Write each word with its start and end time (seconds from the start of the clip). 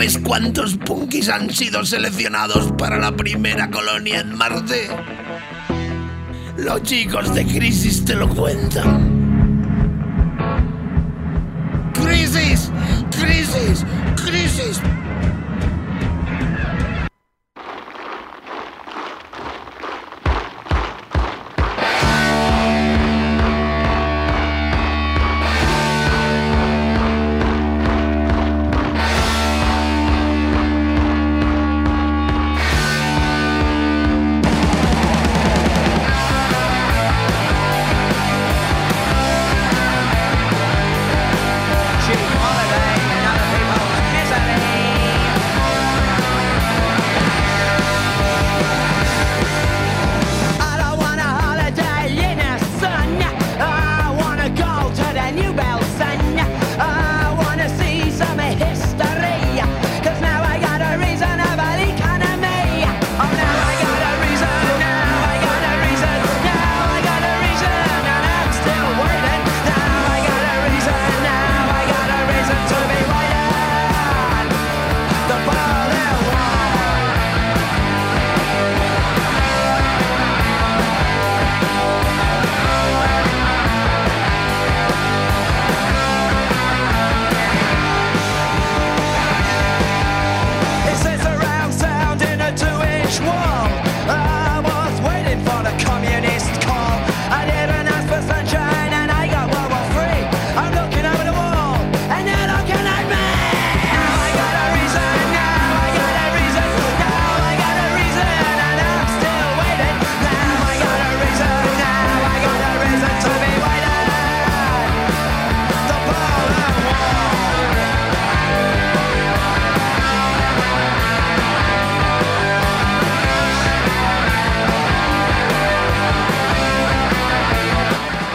¿Sabes 0.00 0.18
cuántos 0.24 0.76
punkis 0.78 1.28
han 1.28 1.50
sido 1.50 1.84
seleccionados 1.84 2.72
para 2.78 2.98
la 2.98 3.14
primera 3.14 3.70
colonia 3.70 4.20
en 4.20 4.34
Marte? 4.34 4.88
Los 6.56 6.82
chicos 6.84 7.34
de 7.34 7.44
Crisis 7.44 8.02
te 8.06 8.14
lo 8.14 8.26
cuentan. 8.26 9.19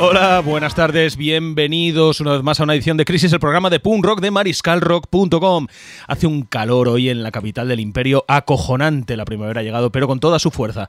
Hola, 0.00 0.40
buenas 0.40 0.74
tardes, 0.74 1.16
bienvenidos 1.16 2.20
una 2.20 2.32
vez 2.32 2.42
más 2.42 2.58
a 2.58 2.64
una 2.64 2.74
edición 2.74 2.96
de 2.96 3.04
Crisis, 3.04 3.32
el 3.32 3.38
programa 3.38 3.70
de 3.70 3.78
punk 3.78 4.04
rock 4.04 4.20
de 4.20 4.32
mariscalrock.com. 4.32 5.68
Hace 6.08 6.26
un 6.26 6.42
calor 6.42 6.88
hoy 6.88 7.10
en 7.10 7.22
la 7.22 7.30
capital 7.30 7.68
del 7.68 7.78
imperio, 7.78 8.24
acojonante 8.26 9.16
la 9.16 9.24
primavera 9.24 9.60
ha 9.60 9.62
llegado, 9.62 9.92
pero 9.92 10.08
con 10.08 10.18
toda 10.18 10.40
su 10.40 10.50
fuerza. 10.50 10.88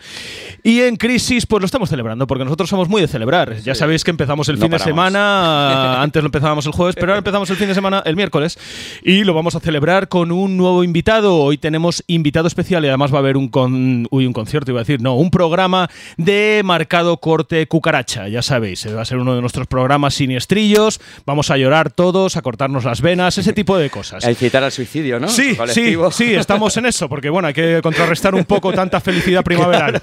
Y 0.64 0.82
en 0.82 0.96
Crisis, 0.96 1.46
pues 1.46 1.62
lo 1.62 1.68
estamos 1.68 1.88
celebrando, 1.88 2.26
porque 2.26 2.46
nosotros 2.46 2.68
somos 2.68 2.90
muy 2.90 3.00
de 3.00 3.08
celebrar. 3.08 3.56
Ya 3.58 3.76
sabéis 3.76 4.04
que 4.04 4.10
empezamos 4.10 4.50
el 4.50 4.56
No 4.56 4.64
fin 4.64 4.72
de 4.72 4.80
semana, 4.80 6.02
antes 6.02 6.24
lo 6.24 6.28
empezábamos 6.28 6.66
el 6.66 6.72
jueves, 6.72 6.96
pero 6.96 7.12
ahora 7.12 7.20
empezamos 7.20 7.48
el 7.52 7.58
fin 7.58 7.68
de 7.68 7.76
semana 7.76 8.02
el 8.08 8.16
miércoles, 8.16 8.58
y 9.04 9.24
lo 9.24 9.36
vamos 9.36 9.54
a 9.54 9.60
celebrar 9.60 10.08
con 10.08 10.32
un 10.32 10.58
nuevo 10.58 10.84
invitado. 10.84 11.36
Hoy 11.38 11.60
tenemos 11.60 12.04
invitado 12.08 12.48
especial 12.48 12.84
y 12.84 12.88
además 12.88 13.14
va 13.14 13.18
a 13.18 13.20
haber 13.20 13.38
un, 13.38 13.50
con, 13.50 14.08
uy, 14.10 14.26
un 14.26 14.34
concierto, 14.34 14.72
iba 14.72 14.80
a 14.80 14.84
decir, 14.84 15.00
no, 15.00 15.14
un 15.16 15.30
programa 15.30 15.92
de 16.18 16.64
marcado 16.66 17.18
corte 17.18 17.68
cucaracha, 17.68 18.28
ya 18.28 18.42
sabéis, 18.42 18.84
va 18.95 19.01
a 19.01 19.06
ser 19.06 19.17
uno 19.17 19.35
de 19.35 19.41
nuestros 19.41 19.67
programas 19.67 20.13
siniestrillos, 20.16 21.00
vamos 21.25 21.51
a 21.51 21.57
llorar 21.57 21.91
todos, 21.91 22.38
a 22.38 22.41
cortarnos 22.41 22.83
las 22.85 23.01
venas, 23.01 23.38
ese 23.38 23.53
tipo 23.53 23.78
de 23.78 23.89
cosas. 23.89 24.25
A 24.25 24.29
incitar 24.29 24.63
al 24.63 24.72
suicidio, 24.72 25.19
¿no? 25.19 25.28
Sí, 25.28 25.56
sí, 25.67 25.95
sí, 26.11 26.33
estamos 26.33 26.75
en 26.78 26.85
eso, 26.85 27.09
porque 27.09 27.29
bueno, 27.29 27.47
hay 27.47 27.53
que 27.53 27.79
contrarrestar 27.81 28.35
un 28.35 28.45
poco 28.45 28.72
tanta 28.73 29.00
felicidad 29.01 29.44
primaveral. 29.45 30.01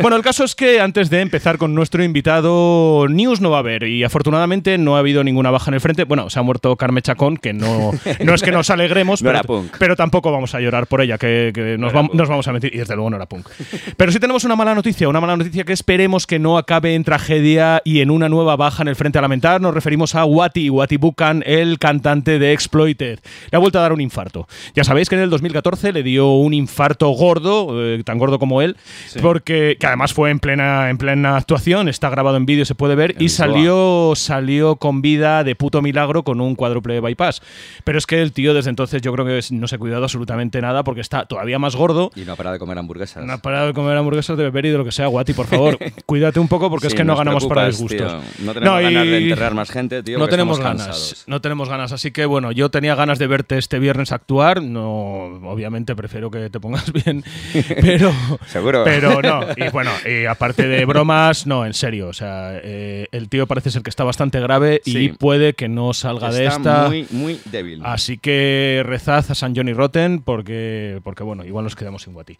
Bueno, 0.00 0.16
el 0.16 0.22
caso 0.22 0.44
es 0.44 0.54
que 0.54 0.80
antes 0.80 1.10
de 1.10 1.20
empezar 1.20 1.58
con 1.58 1.74
nuestro 1.74 2.02
invitado, 2.04 3.06
news 3.08 3.40
no 3.40 3.50
va 3.50 3.56
a 3.58 3.60
haber 3.60 3.84
y 3.84 4.04
afortunadamente 4.04 4.78
no 4.78 4.96
ha 4.96 5.00
habido 5.00 5.24
ninguna 5.24 5.50
baja 5.50 5.70
en 5.70 5.74
el 5.74 5.80
frente. 5.80 6.04
Bueno, 6.04 6.30
se 6.30 6.38
ha 6.38 6.42
muerto 6.42 6.76
Carme 6.76 7.02
Chacón, 7.02 7.36
que 7.36 7.52
no, 7.52 7.92
no 8.24 8.34
es 8.34 8.42
que 8.42 8.52
nos 8.52 8.70
alegremos, 8.70 9.22
No 9.22 9.32
pero, 9.78 9.96
tampoco 9.96 10.30
vamos 10.32 10.54
a 10.54 10.60
llorar 10.60 10.86
por 10.86 11.00
ella, 11.00 11.18
que, 11.18 11.50
que 11.54 11.76
nos, 11.78 11.92
vam- 11.92 12.10
nos 12.12 12.28
vamos 12.28 12.46
a 12.48 12.52
mentir, 12.52 12.74
y 12.74 12.78
desde 12.78 12.94
luego 12.94 13.10
no 13.10 13.16
era 13.16 13.26
punk. 13.26 13.48
Pero 13.96 14.12
sí 14.12 14.20
tenemos 14.20 14.44
una 14.44 14.56
mala 14.56 14.74
noticia, 14.74 15.08
una 15.08 15.20
mala 15.20 15.36
noticia 15.36 15.64
que 15.64 15.72
esperemos 15.72 16.26
que 16.26 16.38
no 16.38 16.58
acabe 16.58 16.94
en 16.94 17.04
tragedia 17.04 17.82
y 17.84 18.00
en 18.00 18.10
una 18.10 18.27
nueva 18.28 18.56
baja 18.56 18.82
en 18.82 18.88
el 18.88 18.96
frente 18.96 19.18
a 19.18 19.22
lamentar. 19.22 19.60
Nos 19.60 19.74
referimos 19.74 20.14
a 20.14 20.24
Wati, 20.24 20.70
Wati 20.70 20.96
Buchan, 20.96 21.42
el 21.46 21.78
cantante 21.78 22.38
de 22.38 22.52
Exploited. 22.52 23.18
Le 23.50 23.56
ha 23.56 23.58
vuelto 23.58 23.78
a 23.78 23.82
dar 23.82 23.92
un 23.92 24.00
infarto. 24.00 24.46
Ya 24.74 24.84
sabéis 24.84 25.08
que 25.08 25.14
en 25.14 25.22
el 25.22 25.30
2014 25.30 25.92
le 25.92 26.02
dio 26.02 26.32
un 26.32 26.54
infarto 26.54 27.08
gordo, 27.10 27.82
eh, 27.82 28.02
tan 28.04 28.18
gordo 28.18 28.38
como 28.38 28.62
él, 28.62 28.76
porque 29.20 29.76
que 29.78 29.86
además 29.86 30.12
fue 30.12 30.30
en 30.30 30.38
plena, 30.38 30.90
en 30.90 30.98
plena 30.98 31.36
actuación, 31.36 31.88
está 31.88 32.10
grabado 32.10 32.36
en 32.36 32.46
vídeo, 32.46 32.64
se 32.64 32.74
puede 32.74 32.94
ver, 32.94 33.14
y 33.18 33.28
salió, 33.28 34.12
salió 34.14 34.76
con 34.76 35.02
vida 35.02 35.44
de 35.44 35.54
puto 35.54 35.82
milagro 35.82 36.22
con 36.22 36.40
un 36.40 36.54
cuádruple 36.54 37.00
bypass. 37.00 37.42
Pero 37.84 37.98
es 37.98 38.06
que 38.06 38.22
el 38.22 38.32
tío 38.32 38.54
desde 38.54 38.70
entonces 38.70 39.02
yo 39.02 39.12
creo 39.12 39.24
que 39.24 39.40
no 39.50 39.68
se 39.68 39.76
ha 39.76 39.78
cuidado 39.78 40.04
absolutamente 40.04 40.60
nada 40.60 40.84
porque 40.84 41.00
está 41.00 41.26
todavía 41.26 41.58
más 41.58 41.76
gordo. 41.76 42.10
Y 42.14 42.20
no 42.22 42.32
ha 42.32 42.36
parado 42.36 42.54
de 42.54 42.58
comer 42.58 42.78
hamburguesas. 42.78 43.24
No 43.24 43.32
ha 43.32 43.38
parado 43.38 43.68
de 43.68 43.74
comer 43.74 43.96
hamburguesas, 43.96 44.36
de 44.36 44.44
beber 44.44 44.66
y 44.66 44.70
de 44.70 44.78
lo 44.78 44.84
que 44.84 44.92
sea, 44.92 45.06
Guati, 45.06 45.32
por 45.32 45.46
favor. 45.46 45.78
cuídate 46.06 46.40
un 46.40 46.48
poco 46.48 46.70
porque 46.70 46.88
es 46.88 46.94
que 46.94 47.04
no 47.04 47.16
ganamos 47.16 47.46
para 47.46 47.66
disgustos. 47.66 48.17
No 48.40 48.54
tenemos 48.54 48.80
ganas 48.82 49.06
de 49.06 49.18
enterrar 49.18 49.54
más 49.54 49.70
gente, 49.70 50.02
tío. 50.02 50.18
no 50.18 50.28
tenemos 50.28 50.58
ganas, 50.58 50.86
cansados. 50.86 51.24
no 51.26 51.40
tenemos 51.40 51.68
ganas. 51.68 51.92
Así 51.92 52.10
que 52.10 52.26
bueno, 52.26 52.52
yo 52.52 52.70
tenía 52.70 52.94
ganas 52.94 53.18
de 53.18 53.26
verte 53.26 53.58
este 53.58 53.78
viernes 53.78 54.12
actuar. 54.12 54.62
No, 54.62 55.24
obviamente 55.50 55.94
prefiero 55.96 56.30
que 56.30 56.50
te 56.50 56.60
pongas 56.60 56.92
bien, 57.04 57.24
pero 57.80 58.12
Seguro. 58.46 58.84
Pero 58.84 59.22
no. 59.22 59.40
Y 59.56 59.70
bueno, 59.70 59.90
y 60.06 60.24
aparte 60.26 60.68
de 60.68 60.84
bromas, 60.84 61.46
no, 61.46 61.66
en 61.66 61.74
serio. 61.74 62.08
O 62.08 62.12
sea, 62.12 62.52
eh, 62.62 63.06
el 63.12 63.28
tío 63.28 63.46
parece 63.46 63.70
ser 63.70 63.82
que 63.82 63.90
está 63.90 64.04
bastante 64.04 64.40
grave 64.40 64.80
y 64.84 65.08
puede 65.08 65.54
que 65.54 65.68
no 65.68 65.92
salga 65.94 66.30
de 66.30 66.46
Está 66.46 66.56
esta. 66.58 66.88
muy, 66.88 67.06
muy 67.10 67.40
débil. 67.46 67.80
Así 67.84 68.18
que 68.18 68.82
rezad 68.84 69.24
a 69.28 69.34
San 69.34 69.54
Johnny 69.56 69.72
Rotten 69.72 70.22
porque, 70.22 71.00
porque 71.02 71.22
bueno, 71.24 71.44
igual 71.44 71.64
nos 71.64 71.74
quedamos 71.76 72.02
sin 72.02 72.12
Guati. 72.12 72.36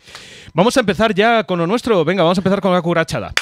Vamos 0.54 0.76
a 0.76 0.80
empezar 0.80 1.14
ya 1.14 1.44
con 1.44 1.58
lo 1.58 1.66
nuestro. 1.66 2.04
Venga, 2.04 2.22
vamos 2.22 2.38
a 2.38 2.40
empezar 2.40 2.60
con 2.60 2.72
la 2.72 2.82
curachada. 2.82 3.32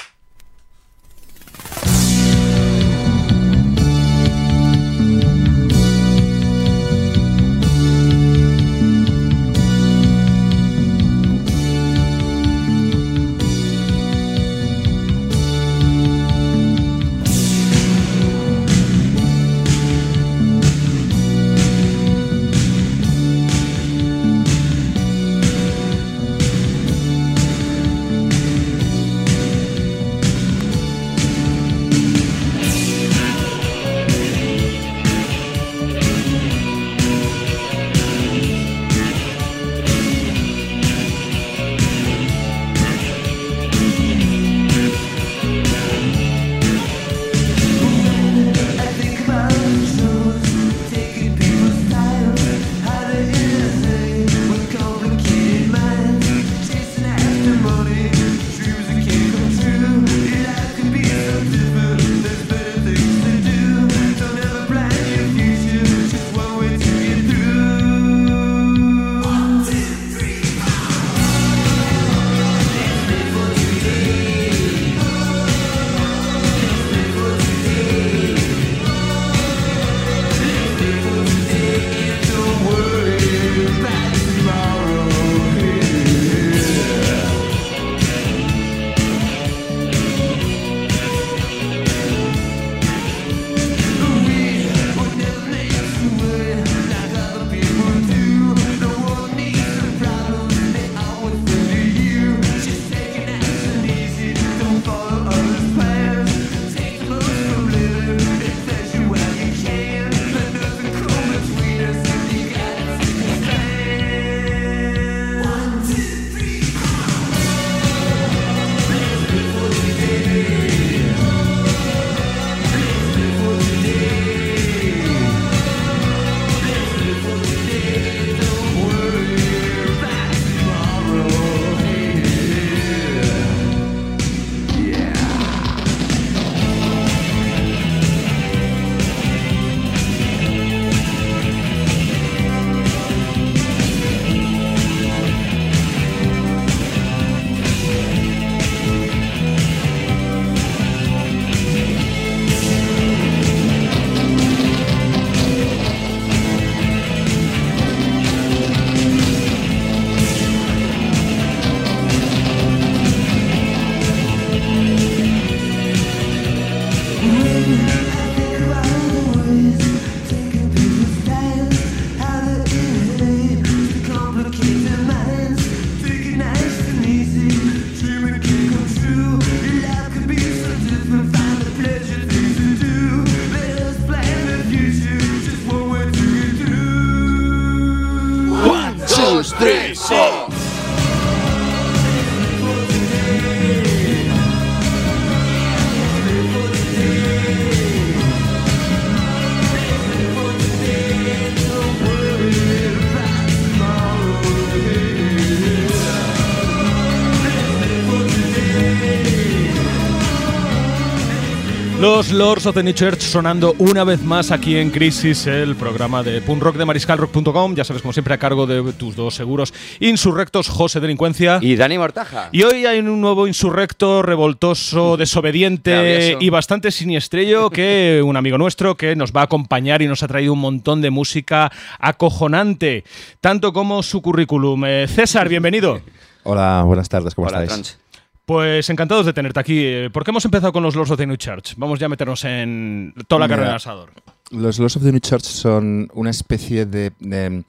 Los 212.26 212.32
Lords 212.32 212.66
of 212.66 212.74
the 212.74 212.82
New 212.82 212.92
Church 212.92 213.20
sonando 213.20 213.76
una 213.78 214.02
vez 214.02 214.20
más 214.22 214.50
aquí 214.50 214.76
en 214.76 214.90
Crisis, 214.90 215.46
el 215.46 215.76
programa 215.76 216.24
de 216.24 216.40
punk 216.40 216.60
rock 216.60 216.76
de 216.76 216.84
mariscalrock.com. 216.84 217.76
Ya 217.76 217.84
sabes, 217.84 218.02
como 218.02 218.12
siempre, 218.12 218.34
a 218.34 218.38
cargo 218.38 218.66
de 218.66 218.92
tus 218.94 219.14
dos 219.14 219.34
seguros 219.36 219.72
insurrectos, 220.00 220.68
José 220.68 220.98
Delincuencia. 220.98 221.58
Y 221.62 221.76
Dani 221.76 221.98
Mortaja. 221.98 222.48
Y 222.50 222.64
hoy 222.64 222.84
hay 222.84 222.98
un 222.98 223.20
nuevo 223.20 223.46
insurrecto, 223.46 224.22
revoltoso, 224.22 225.16
desobediente 225.16 225.92
Travieso. 225.92 226.38
y 226.40 226.50
bastante 226.50 226.90
siniestrello 226.90 227.70
que 227.70 228.20
un 228.24 228.36
amigo 228.36 228.58
nuestro 228.58 228.96
que 228.96 229.14
nos 229.14 229.32
va 229.32 229.42
a 229.42 229.44
acompañar 229.44 230.02
y 230.02 230.08
nos 230.08 230.24
ha 230.24 230.28
traído 230.28 230.52
un 230.54 230.60
montón 230.60 231.02
de 231.02 231.10
música 231.10 231.70
acojonante, 232.00 233.04
tanto 233.40 233.72
como 233.72 234.02
su 234.02 234.20
currículum. 234.20 234.84
Eh, 234.84 235.06
César, 235.06 235.48
bienvenido. 235.48 236.00
Hola, 236.42 236.82
buenas 236.84 237.08
tardes, 237.08 237.36
¿cómo 237.36 237.46
Hola, 237.46 237.62
estáis? 237.62 237.82
Trans. 237.94 238.05
Pues 238.46 238.88
encantados 238.90 239.26
de 239.26 239.32
tenerte 239.32 239.58
aquí. 239.58 240.08
¿Por 240.12 240.22
qué 240.24 240.30
hemos 240.30 240.44
empezado 240.44 240.72
con 240.72 240.84
los 240.84 240.94
Lords 240.94 241.10
of 241.10 241.18
the 241.18 241.26
New 241.26 241.36
Church? 241.36 241.74
Vamos 241.76 241.98
ya 241.98 242.06
a 242.06 242.08
meternos 242.08 242.44
en 242.44 243.12
toda 243.26 243.40
la 243.40 243.46
Mira, 243.46 243.56
carrera 243.56 243.68
del 243.70 243.76
asador. 243.76 244.12
Los 244.52 244.78
Lords 244.78 244.96
of 244.96 245.02
the 245.02 245.10
New 245.10 245.20
Church 245.20 245.42
son 245.42 246.08
una 246.14 246.30
especie 246.30 246.86
de, 246.86 247.12
de, 247.18 247.64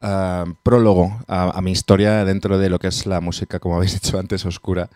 ah, 0.00 0.44
prólogo 0.62 1.20
a, 1.26 1.50
a 1.50 1.60
mi 1.62 1.72
historia 1.72 2.24
dentro 2.24 2.58
de 2.58 2.70
lo 2.70 2.78
que 2.78 2.86
es 2.86 3.06
la 3.06 3.20
música, 3.20 3.58
como 3.58 3.76
habéis 3.76 4.00
dicho 4.00 4.20
antes, 4.20 4.46
oscura. 4.46 4.88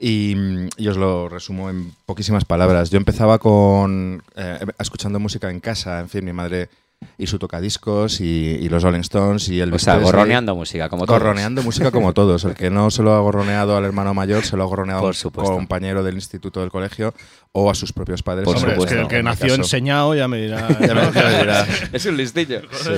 Y, 0.00 0.34
y 0.78 0.88
os 0.88 0.96
lo 0.96 1.28
resumo 1.28 1.68
en 1.68 1.92
poquísimas 2.06 2.46
palabras. 2.46 2.88
Yo 2.88 2.96
empezaba 2.96 3.38
con 3.38 4.22
eh, 4.34 4.60
escuchando 4.78 5.20
música 5.20 5.50
en 5.50 5.60
casa, 5.60 6.00
en 6.00 6.08
fin, 6.08 6.24
mi 6.24 6.32
madre 6.32 6.70
y 7.16 7.26
su 7.26 7.38
tocadiscos 7.38 8.20
y, 8.20 8.24
y 8.60 8.68
los 8.68 8.82
Rolling 8.82 9.00
Stones 9.00 9.48
y 9.48 9.60
el 9.60 9.72
O 9.72 9.78
sea, 9.78 9.98
gorroneando 9.98 10.54
música, 10.54 10.88
como 10.88 11.04
todos. 11.06 11.18
Gorroneando 11.20 11.62
música 11.62 11.90
como 11.90 12.12
todos. 12.12 12.44
El 12.44 12.54
que 12.54 12.70
no 12.70 12.90
se 12.90 13.02
lo 13.02 13.12
ha 13.14 13.20
gorroneado 13.20 13.76
al 13.76 13.84
hermano 13.84 14.14
mayor, 14.14 14.44
se 14.44 14.56
lo 14.56 14.62
ha 14.62 14.66
gorroneado 14.66 15.00
a 15.00 15.02
Por 15.02 15.10
un 15.10 15.14
supuesto. 15.14 15.52
compañero 15.54 16.02
del 16.04 16.14
instituto 16.14 16.60
del 16.60 16.70
colegio 16.70 17.14
o 17.52 17.70
a 17.70 17.74
sus 17.74 17.92
propios 17.92 18.22
padres. 18.22 18.44
Por 18.44 18.56
Hombre, 18.56 18.70
es 18.72 18.74
supuesto, 18.76 18.94
que 18.96 19.00
el 19.02 19.08
que 19.08 19.22
nació 19.22 19.48
caso. 19.48 19.62
enseñado 19.62 20.14
ya 20.14 20.28
me 20.28 20.38
dirá. 20.38 20.68
Ya 20.80 20.94
me- 20.94 21.12
ya 21.12 21.22
me 21.24 21.38
dirá. 21.38 21.66
Es 21.92 22.06
un 22.06 22.16
listillo. 22.16 22.60
Sí. 22.72 22.90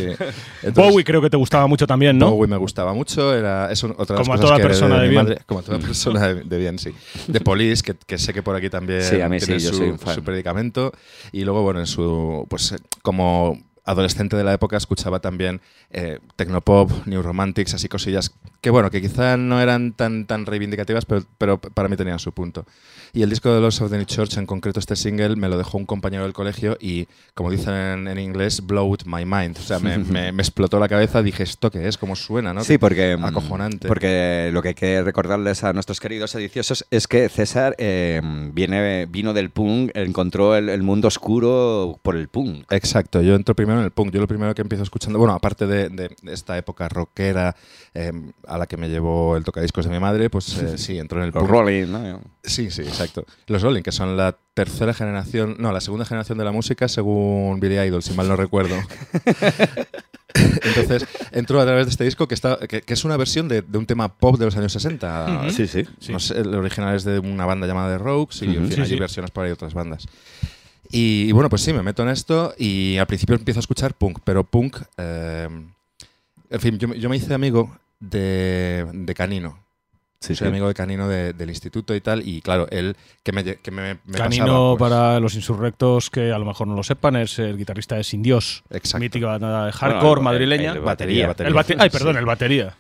Entonces, 0.63 0.75
Bowie 0.75 1.05
creo 1.05 1.23
que 1.23 1.31
te 1.31 1.37
gustaba 1.37 1.67
mucho 1.67 1.87
también, 1.87 2.19
¿no? 2.19 2.31
Bowie 2.31 2.49
me 2.49 2.57
gustaba 2.59 2.93
mucho, 2.93 3.35
era, 3.35 3.71
es 3.73 3.83
un- 3.83 3.93
otra 3.97 4.17
de 4.17 4.21
las 4.21 4.29
Como 4.29 4.35
a 4.35 4.37
cosas 4.37 4.49
toda 4.49 4.57
que 4.57 4.63
persona 4.63 5.01
de 5.01 5.09
bien. 5.09 5.23
madre, 5.25 5.39
como 5.47 5.61
a 5.61 5.63
toda 5.63 5.79
persona 5.79 6.27
de, 6.29 6.43
de 6.43 6.59
bien, 6.59 6.79
sí. 6.79 6.91
De 7.27 7.41
Police, 7.41 7.83
que, 7.83 7.95
que 8.07 8.19
sé 8.19 8.33
que 8.35 8.43
por 8.43 8.55
aquí 8.57 8.69
también 8.69 9.03
Sí, 9.03 9.21
a 9.21 9.29
mí 9.29 9.41
sí, 9.41 9.47
tiene 9.47 9.61
yo 9.61 9.71
su, 9.71 9.77
soy 9.79 9.89
un 9.91 9.99
fan. 9.99 10.15
su 10.15 10.23
predicamento. 10.23 10.93
Y 11.33 11.45
luego, 11.45 11.63
bueno, 11.63 11.81
en 11.81 11.87
su, 11.87 12.47
pues 12.51 12.75
como 13.03 13.59
adolescente 13.91 14.37
de 14.37 14.45
la 14.45 14.53
época 14.55 14.77
escuchaba 14.77 15.21
también 15.21 15.61
eh, 15.91 16.19
Tecnopop, 16.37 16.91
New 17.07 17.23
Romantics, 17.23 17.75
así 17.75 17.89
cosillas 17.89 18.33
que, 18.61 18.71
bueno, 18.71 18.91
que 18.91 19.01
quizá 19.01 19.37
no 19.37 19.61
eran 19.61 19.93
tan, 19.93 20.27
tan 20.27 20.45
reivindicativas, 20.47 21.07
pero, 21.07 21.25
pero 21.39 21.59
para 21.61 21.89
mí 21.89 21.97
tenían 21.97 22.19
su 22.19 22.33
punto. 22.33 22.67
Y 23.13 23.23
el 23.23 23.31
disco 23.31 23.53
de 23.53 23.61
Los 23.61 23.81
of 23.81 23.91
the 23.91 23.97
New 23.97 24.05
Church, 24.07 24.37
en 24.37 24.47
concreto 24.47 24.79
este 24.79 24.97
single, 24.97 25.35
me 25.37 25.49
lo 25.49 25.57
dejó 25.59 25.79
un 25.79 25.87
compañero 25.87 26.23
del 26.25 26.33
colegio 26.33 26.77
y, 26.81 27.09
como 27.35 27.51
dicen 27.51 27.75
en, 27.75 28.09
en 28.09 28.19
inglés, 28.19 28.65
blowed 28.67 29.01
my 29.07 29.25
mind. 29.25 29.57
O 29.59 29.63
sea, 29.63 29.79
me, 29.79 29.99
me- 29.99 30.31
me 30.33 30.43
explotó 30.43 30.79
la 30.79 30.89
cabeza, 30.89 31.23
dije, 31.23 31.43
¿esto 31.43 31.71
qué 31.71 31.89
es? 31.89 31.97
¿Cómo 31.99 32.15
suena? 32.17 32.53
¿no? 32.55 32.63
Sí, 32.63 32.79
porque, 32.79 33.17
mm, 33.17 33.25
Acojonante. 33.25 33.89
porque 33.89 34.51
lo 34.53 34.63
que 34.63 34.69
hay 34.69 34.75
que 34.75 35.03
recordarles 35.03 35.65
a 35.65 35.73
nuestros 35.73 35.99
queridos 35.99 36.31
sediciosos 36.33 36.87
es 36.91 37.09
que 37.09 37.29
César 37.31 37.75
eh, 37.79 38.21
viene, 38.53 39.07
vino 39.07 39.33
del 39.33 39.51
punk, 39.51 39.91
encontró 39.95 40.55
el, 40.55 40.69
el 40.69 40.83
mundo 40.83 41.09
oscuro 41.09 41.99
por 42.03 42.15
el 42.17 42.29
punk. 42.29 42.71
Exacto, 42.71 43.23
yo 43.23 43.35
entro 43.35 43.57
primero 43.57 43.80
en 43.81 43.87
el 43.87 43.91
punk. 43.91 44.13
Yo 44.13 44.21
lo 44.21 44.29
primero 44.29 44.55
que 44.55 44.63
empiezo 44.63 44.83
escuchando, 44.85 45.19
bueno, 45.19 45.35
aparte 45.35 45.67
de, 45.67 45.89
de 45.89 46.15
esta 46.33 46.57
época 46.57 46.89
rockera 46.89 47.55
eh, 47.95 48.13
a 48.47 48.57
la 48.59 48.67
que 48.67 48.77
me 48.77 48.89
llevó 48.89 49.37
el 49.37 49.45
tocadiscos 49.45 49.85
de 49.87 49.91
mi 49.91 49.99
madre, 49.99 50.31
pues 50.31 50.57
eh, 50.59 50.79
sí, 50.79 50.99
entro 50.99 51.19
en 51.19 51.25
el 51.27 51.31
Los 51.33 51.43
punk. 51.43 51.51
Rolling, 51.51 51.87
¿no? 51.91 52.21
Sí, 52.45 52.71
sí, 52.71 52.83
exacto. 52.83 53.25
Los 53.47 53.63
Rolling, 53.63 53.83
que 53.83 53.93
son 53.93 54.17
la 54.17 54.37
tercera 54.55 54.95
generación, 54.95 55.57
no, 55.59 55.73
la 55.73 55.81
segunda 55.81 56.05
generación 56.05 56.39
de 56.39 56.45
la 56.45 56.53
música 56.53 56.89
según 56.89 57.59
Billy 57.61 57.79
Idol, 57.79 58.03
si 58.03 58.13
mal 58.15 58.29
no 58.29 58.37
recuerdo. 58.37 58.77
Entonces, 60.35 61.07
entro 61.33 61.61
a 61.61 61.65
través 61.65 61.87
de 61.87 61.91
este 61.91 62.05
disco 62.05 62.29
que, 62.29 62.35
está, 62.35 62.57
que, 62.69 62.83
que 62.83 62.95
es 62.95 63.05
una 63.05 63.17
versión 63.17 63.49
de, 63.49 63.63
de 63.63 63.79
un 63.79 63.87
tema 63.87 64.15
pop 64.17 64.39
de 64.39 64.45
los 64.45 64.57
años 64.57 64.73
60. 64.73 65.51
Sí, 65.51 65.67
sí. 65.67 65.85
No 66.09 66.21
sé, 66.21 66.39
el 66.39 66.55
original 66.55 66.95
es 66.95 67.05
de 67.05 67.19
una 67.19 67.47
banda 67.47 67.67
llamada 67.67 67.97
The 67.97 67.99
Rogues 68.03 68.43
y 68.43 68.45
en 68.45 68.51
Ujú. 68.59 68.61
fin, 68.67 68.75
Sí, 68.77 68.81
hay 68.83 68.87
sí. 68.89 68.97
versiones 68.97 69.31
por 69.33 69.43
ahí 69.45 69.49
de 69.49 69.55
otras 69.55 69.75
bandas. 69.75 70.07
Y, 70.91 71.27
y 71.29 71.33
bueno, 71.33 71.49
pues 71.49 71.63
sí, 71.63 71.73
me 71.73 71.83
meto 71.83 72.03
en 72.03 72.09
esto 72.09 72.55
y 72.59 72.97
al 72.99 73.07
principio 73.07 73.37
empiezo 73.37 73.59
a 73.59 73.63
escuchar 73.63 73.95
punk, 73.95 74.19
pero 74.25 74.45
punk... 74.45 74.79
eh, 74.99 75.49
en 76.53 76.61
fin, 76.61 76.79
yo, 76.79 76.89
me- 76.89 76.99
yo 76.99 77.09
me 77.09 77.17
hice 77.17 77.33
amigo 77.33 77.77
de, 78.01 78.87
de 78.93 79.15
Canino. 79.15 79.59
Sí, 80.19 80.35
Soy 80.35 80.47
sí. 80.47 80.49
amigo 80.49 80.67
de 80.69 80.75
Canino 80.75 81.09
de- 81.09 81.33
del 81.33 81.49
instituto 81.49 81.95
y 81.95 82.01
tal, 82.01 82.27
y 82.29 82.43
claro, 82.43 82.67
él 82.71 82.97
que 83.23 83.33
me, 83.33 83.43
que 83.45 83.71
me, 83.71 83.99
me 84.05 84.19
Canino, 84.19 84.45
pasaba, 84.47 84.77
pues, 84.77 84.91
para 84.91 85.21
los 85.21 85.35
insurrectos 85.37 86.11
que 86.11 86.33
a 86.33 86.39
lo 86.39 86.45
mejor 86.45 86.67
no 86.67 86.75
lo 86.75 86.83
sepan, 86.83 87.17
es 87.17 87.39
el 87.39 87.57
guitarrista 87.57 87.95
de 87.97 88.05
Sin 88.05 88.21
Dios, 88.23 88.63
Exacto. 88.71 88.99
mítica 88.99 89.27
banda 89.29 89.67
de 89.67 89.73
hardcore 89.73 90.01
Bueno, 90.03 90.19
el- 90.19 90.25
madrileña. 90.25 90.71
el- 90.73 90.77
el 90.79 90.83
Batería, 90.83 91.27
batería. 91.29 91.49
El 91.49 91.55
bate- 91.55 91.77
Ay, 91.79 91.89
perdón, 91.89 92.15
Sí. 92.15 92.19
el 92.19 92.27
batería. 92.27 92.77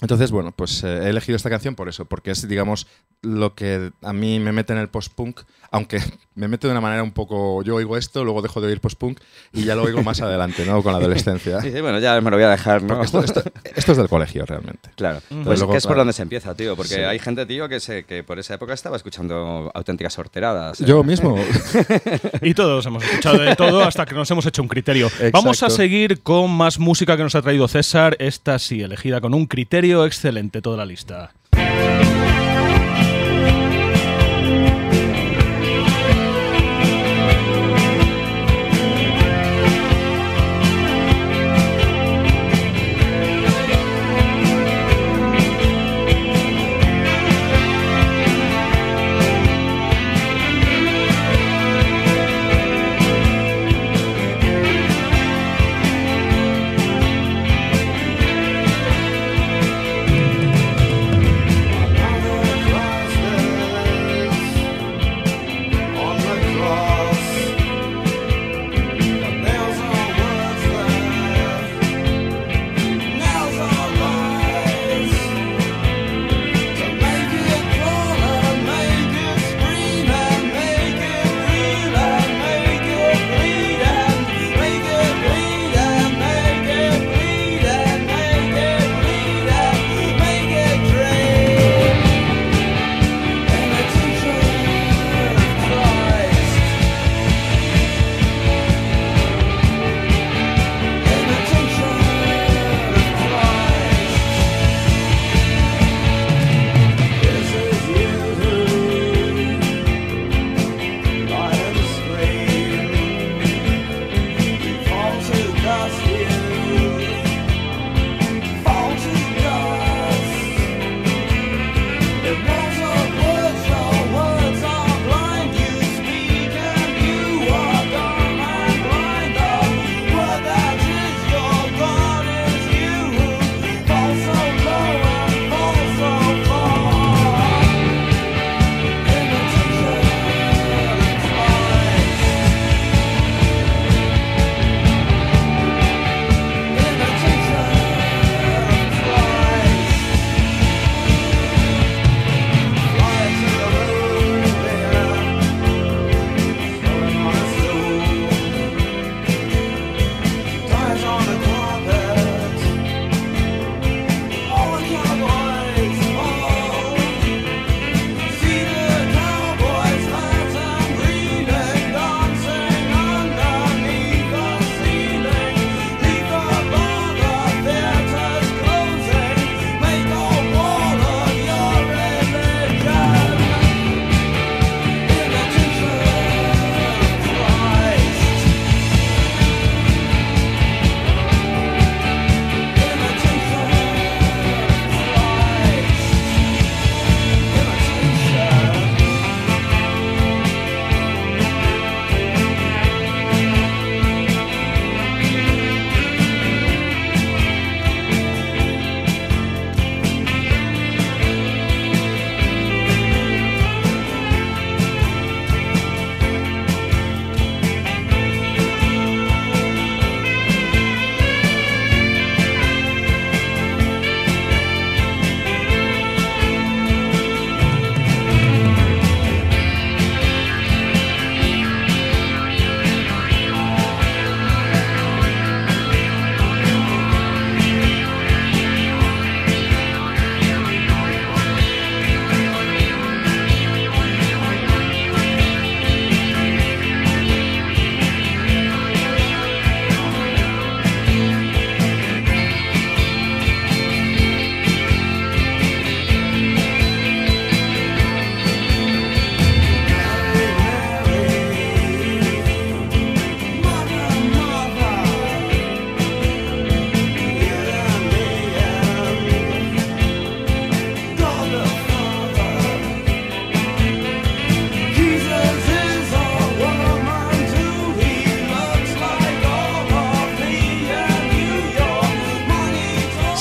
Entonces, 0.00 0.32
bueno, 0.32 0.52
pues 0.54 0.82
eh, 0.82 1.04
he 1.04 1.08
elegido 1.10 1.36
esta 1.36 1.48
canción 1.48 1.76
por 1.76 1.88
eso, 1.88 2.04
porque 2.04 2.32
es, 2.32 2.46
digamos, 2.48 2.86
lo 3.22 3.54
que 3.54 3.92
a 4.02 4.12
mí 4.12 4.38
me 4.40 4.52
mete 4.52 4.72
en 4.72 4.80
el 4.80 4.88
post-punk, 4.88 5.40
aunque 5.70 5.98
me 6.34 6.48
mete 6.48 6.66
de 6.66 6.72
una 6.72 6.80
manera 6.80 7.02
un 7.02 7.12
poco. 7.12 7.62
Yo 7.62 7.76
oigo 7.76 7.96
esto, 7.96 8.24
luego 8.24 8.42
dejo 8.42 8.60
de 8.60 8.66
oír 8.66 8.80
post-punk 8.80 9.20
y 9.52 9.62
ya 9.64 9.76
lo 9.76 9.84
oigo 9.84 10.02
más 10.02 10.20
adelante, 10.20 10.66
¿no? 10.66 10.82
Con 10.82 10.92
la 10.92 10.98
adolescencia. 10.98 11.60
Sí, 11.60 11.70
sí, 11.72 11.80
bueno, 11.80 12.00
ya 12.00 12.20
me 12.20 12.28
lo 12.30 12.36
voy 12.36 12.44
a 12.44 12.50
dejar, 12.50 12.82
¿no? 12.82 13.02
Esto, 13.02 13.20
esto- 13.22 13.42
esto 13.74 13.92
es 13.92 13.98
del 13.98 14.08
colegio, 14.08 14.44
realmente. 14.44 14.90
Claro. 14.96 15.18
Ujú. 15.30 15.44
Pues 15.44 15.58
Luego, 15.60 15.72
que 15.72 15.78
es 15.78 15.84
por 15.84 15.90
claro. 15.92 16.00
donde 16.00 16.12
se 16.12 16.22
empieza, 16.22 16.54
tío. 16.56 16.74
Porque 16.76 16.94
Sí. 16.96 17.00
hay 17.00 17.18
gente, 17.20 17.46
tío, 17.46 17.68
que, 17.68 17.78
se, 17.80 18.04
que 18.04 18.24
por 18.24 18.38
esa 18.40 18.54
época 18.54 18.74
estaba 18.74 18.96
escuchando 18.96 19.70
auténticas 19.74 20.12
sorteradas. 20.12 20.80
¿eh? 20.80 20.84
Yo 20.86 21.02
mismo. 21.04 21.36
Y 22.42 22.52
todos 22.52 22.84
hemos 22.86 23.02
escuchado 23.04 23.38
de 23.38 23.54
todo 23.56 23.82
hasta 23.84 24.04
que 24.04 24.14
nos 24.14 24.30
hemos 24.30 24.44
hecho 24.44 24.60
un 24.60 24.68
criterio. 24.68 25.08
Vamos 25.32 25.62
a 25.62 25.66
Exacto. 25.66 25.76
seguir 25.76 26.20
con 26.22 26.50
más 26.50 26.78
música 26.78 27.16
que 27.16 27.22
nos 27.22 27.34
ha 27.36 27.42
traído 27.42 27.66
César. 27.68 28.16
Esta 28.18 28.58
sí, 28.58 28.82
elegida 28.82 29.20
con 29.20 29.32
un 29.34 29.46
criterio 29.46 29.93
excelente, 30.02 30.60
toda 30.60 30.78
la 30.78 30.86
lista. 30.86 31.32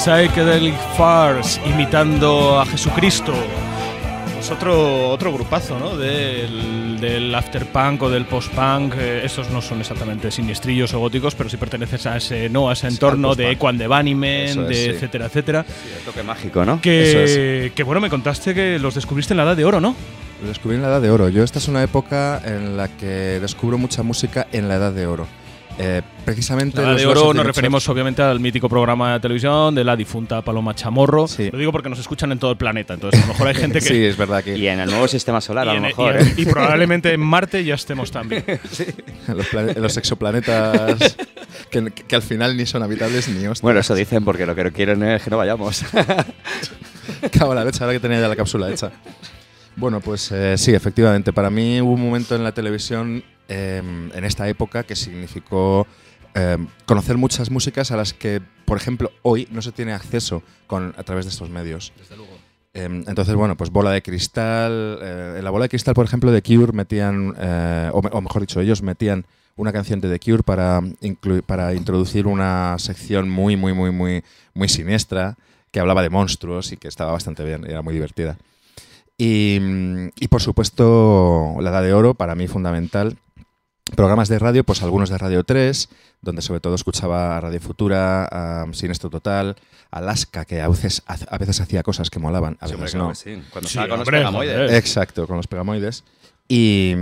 Psychedelic 0.03 0.75
Fars 0.97 1.61
imitando 1.65 2.59
a 2.59 2.65
Jesucristo. 2.65 3.33
Pues 4.33 4.51
otro, 4.51 5.07
otro 5.09 5.31
grupazo, 5.31 5.79
¿no? 5.79 5.95
Del, 5.95 6.99
del 6.99 7.33
afterpunk 7.33 8.01
o 8.01 8.09
del 8.09 8.25
postpunk. 8.25 8.95
Eh, 8.99 9.21
estos 9.23 9.49
no 9.49 9.61
son 9.61 9.79
exactamente 9.79 10.29
siniestrillos 10.29 10.93
o 10.93 10.99
góticos, 10.99 11.35
pero 11.35 11.49
sí 11.49 11.55
pertenecen 11.55 12.11
a 12.11 12.17
ese, 12.17 12.49
¿no? 12.49 12.69
a 12.69 12.73
ese 12.73 12.89
entorno 12.89 13.33
de 13.33 13.51
Equan 13.51 13.77
de 13.77 13.85
Eso 13.85 14.63
es, 14.63 14.67
de 14.67 14.75
sí. 14.75 14.89
etcétera, 14.89 15.27
etcétera. 15.27 15.65
Sí, 15.65 15.89
el 15.97 16.03
toque 16.03 16.21
mágico, 16.21 16.65
¿no? 16.65 16.81
Que, 16.81 17.71
que 17.73 17.83
bueno, 17.83 18.01
me 18.01 18.09
contaste 18.09 18.53
que 18.53 18.79
los 18.79 18.95
descubriste 18.95 19.31
en 19.33 19.37
la 19.37 19.43
edad 19.43 19.55
de 19.55 19.63
oro, 19.63 19.79
¿no? 19.79 19.95
Lo 20.41 20.49
descubrí 20.49 20.75
en 20.75 20.81
la 20.81 20.89
edad 20.89 21.01
de 21.01 21.11
oro. 21.11 21.29
Yo 21.29 21.45
esta 21.45 21.59
es 21.59 21.69
una 21.69 21.81
época 21.81 22.41
en 22.43 22.75
la 22.75 22.89
que 22.89 23.39
descubro 23.39 23.77
mucha 23.77 24.03
música 24.03 24.47
en 24.51 24.67
la 24.67 24.75
edad 24.75 24.91
de 24.91 25.07
oro. 25.07 25.27
Eh, 25.79 26.03
precisamente 26.23 26.79
La 26.81 26.91
los 26.91 27.01
de 27.01 27.07
oro 27.07 27.33
nos 27.33 27.45
referimos 27.45 27.87
obviamente 27.89 28.21
al 28.21 28.39
mítico 28.39 28.69
programa 28.69 29.13
de 29.13 29.19
televisión 29.19 29.73
de 29.73 29.83
la 29.83 29.95
difunta 29.95 30.41
Paloma 30.43 30.75
Chamorro. 30.75 31.27
Sí. 31.27 31.49
Lo 31.51 31.57
digo 31.57 31.71
porque 31.71 31.89
nos 31.89 31.97
escuchan 31.99 32.31
en 32.31 32.37
todo 32.37 32.51
el 32.51 32.57
planeta, 32.57 32.93
entonces 32.93 33.19
a 33.23 33.25
lo 33.25 33.33
mejor 33.33 33.47
hay 33.47 33.55
gente 33.55 33.79
que... 33.79 33.85
Sí, 33.93 34.05
es 34.05 34.15
verdad 34.15 34.43
que 34.43 34.55
Y 34.57 34.67
en 34.67 34.79
el 34.79 34.89
nuevo 34.89 35.07
sistema 35.07 35.41
solar, 35.41 35.67
a 35.67 35.73
lo 35.73 35.81
mejor. 35.81 36.13
y 36.15 36.17
en- 36.19 36.27
¿eh? 36.27 36.33
y 36.37 36.45
probablemente 36.45 37.11
en 37.13 37.21
Marte 37.21 37.63
ya 37.63 37.73
estemos 37.75 38.11
también. 38.11 38.43
los, 39.35 39.47
plane- 39.47 39.73
los 39.79 39.97
exoplanetas 39.97 41.17
que, 41.71 41.91
que 41.91 42.15
al 42.15 42.21
final 42.21 42.55
ni 42.55 42.65
son 42.67 42.83
habitables 42.83 43.27
ni 43.29 43.37
hostias. 43.47 43.61
Bueno, 43.61 43.79
eso 43.79 43.95
dicen 43.95 44.23
porque 44.23 44.45
lo 44.45 44.53
que 44.55 44.71
quieren 44.71 45.01
es 45.03 45.23
que 45.23 45.29
no 45.31 45.37
vayamos. 45.37 45.83
Cago 47.31 47.51
en 47.53 47.57
la 47.57 47.65
leche, 47.65 47.83
ahora 47.83 47.93
que 47.93 47.99
tenía 47.99 48.19
ya 48.21 48.27
la 48.27 48.35
cápsula 48.35 48.69
hecha. 48.71 48.91
Bueno, 49.75 49.99
pues 50.01 50.31
eh, 50.31 50.55
sí, 50.57 50.73
efectivamente. 50.73 51.33
Para 51.33 51.49
mí 51.49 51.81
hubo 51.81 51.93
un 51.93 52.01
momento 52.03 52.35
en 52.35 52.43
la 52.43 52.51
televisión 52.51 53.23
eh, 53.47 53.81
en 54.13 54.23
esta 54.23 54.47
época 54.47 54.83
que 54.83 54.95
significó 54.95 55.85
eh, 56.35 56.57
conocer 56.85 57.17
muchas 57.17 57.49
músicas 57.51 57.91
a 57.91 57.97
las 57.97 58.13
que, 58.13 58.41
por 58.65 58.77
ejemplo, 58.77 59.11
hoy 59.21 59.47
no 59.51 59.61
se 59.61 59.71
tiene 59.71 59.93
acceso 59.93 60.41
con, 60.67 60.93
a 60.97 61.03
través 61.03 61.25
de 61.25 61.29
estos 61.31 61.49
medios. 61.49 61.93
Desde 61.97 62.15
luego. 62.17 62.33
entonces, 62.73 63.35
bueno, 63.35 63.55
pues 63.55 63.69
Bola 63.69 63.91
de 63.91 64.01
Cristal. 64.01 64.97
eh, 65.01 65.35
en 65.37 65.43
la 65.43 65.51
Bola 65.51 65.65
de 65.65 65.69
Cristal, 65.69 65.93
por 65.93 66.05
ejemplo, 66.05 66.31
de 66.31 66.41
Cure 66.41 66.71
metían, 66.73 67.35
eh, 67.37 67.89
o, 67.93 68.01
me- 68.01 68.09
o 68.11 68.21
mejor 68.21 68.41
dicho, 68.41 68.59
ellos 68.61 68.81
metían 68.81 69.25
una 69.55 69.71
canción 69.71 70.01
de 70.01 70.09
The 70.09 70.19
Cure 70.19 70.41
para, 70.41 70.81
para 71.45 71.73
introducir 71.75 72.25
una 72.25 72.75
sección 72.79 73.29
muy, 73.29 73.55
muy, 73.55 73.73
muy, 73.73 73.91
muy, 73.91 74.23
muy 74.55 74.67
siniestra 74.69 75.37
que 75.69 75.79
hablaba 75.79 76.01
de 76.01 76.09
monstruos 76.09 76.71
y 76.71 76.77
que 76.77 76.87
estaba 76.87 77.11
bastante 77.11 77.43
bien, 77.43 77.63
era 77.69 77.83
muy 77.83 77.93
divertida. 77.93 78.37
Y, 79.17 79.59
y, 80.19 80.27
por 80.27 80.41
supuesto, 80.41 81.55
la 81.59 81.69
edad 81.69 81.83
de 81.83 81.93
oro, 81.93 82.15
para 82.15 82.33
mí 82.33 82.47
fundamental. 82.47 83.17
Programas 83.95 84.29
de 84.29 84.39
radio, 84.39 84.63
pues 84.63 84.81
algunos 84.81 85.09
de 85.09 85.17
Radio 85.17 85.43
3, 85.43 85.89
donde 86.21 86.41
sobre 86.41 86.61
todo 86.61 86.73
escuchaba 86.75 87.35
a 87.37 87.41
Radio 87.41 87.59
Futura, 87.59 88.23
a 88.25 88.65
Sinestro 88.73 89.09
Total, 89.09 89.55
Alaska, 89.91 90.45
que 90.45 90.61
a 90.61 90.69
veces, 90.69 91.03
a 91.05 91.37
veces 91.37 91.59
hacía 91.59 91.83
cosas 91.83 92.09
que 92.09 92.17
molaban, 92.17 92.57
a 92.61 92.67
veces 92.67 92.95
no. 92.95 93.13
sí. 93.13 93.43
Cuando 93.51 93.67
Sí, 93.69 93.77
estaba 93.77 93.89
con 93.89 93.99
los 93.99 94.09
pegamoides. 94.09 94.71
Exacto, 94.71 95.27
con 95.27 95.35
los 95.35 95.47
pegamoides. 95.47 96.05
Y, 96.47 96.93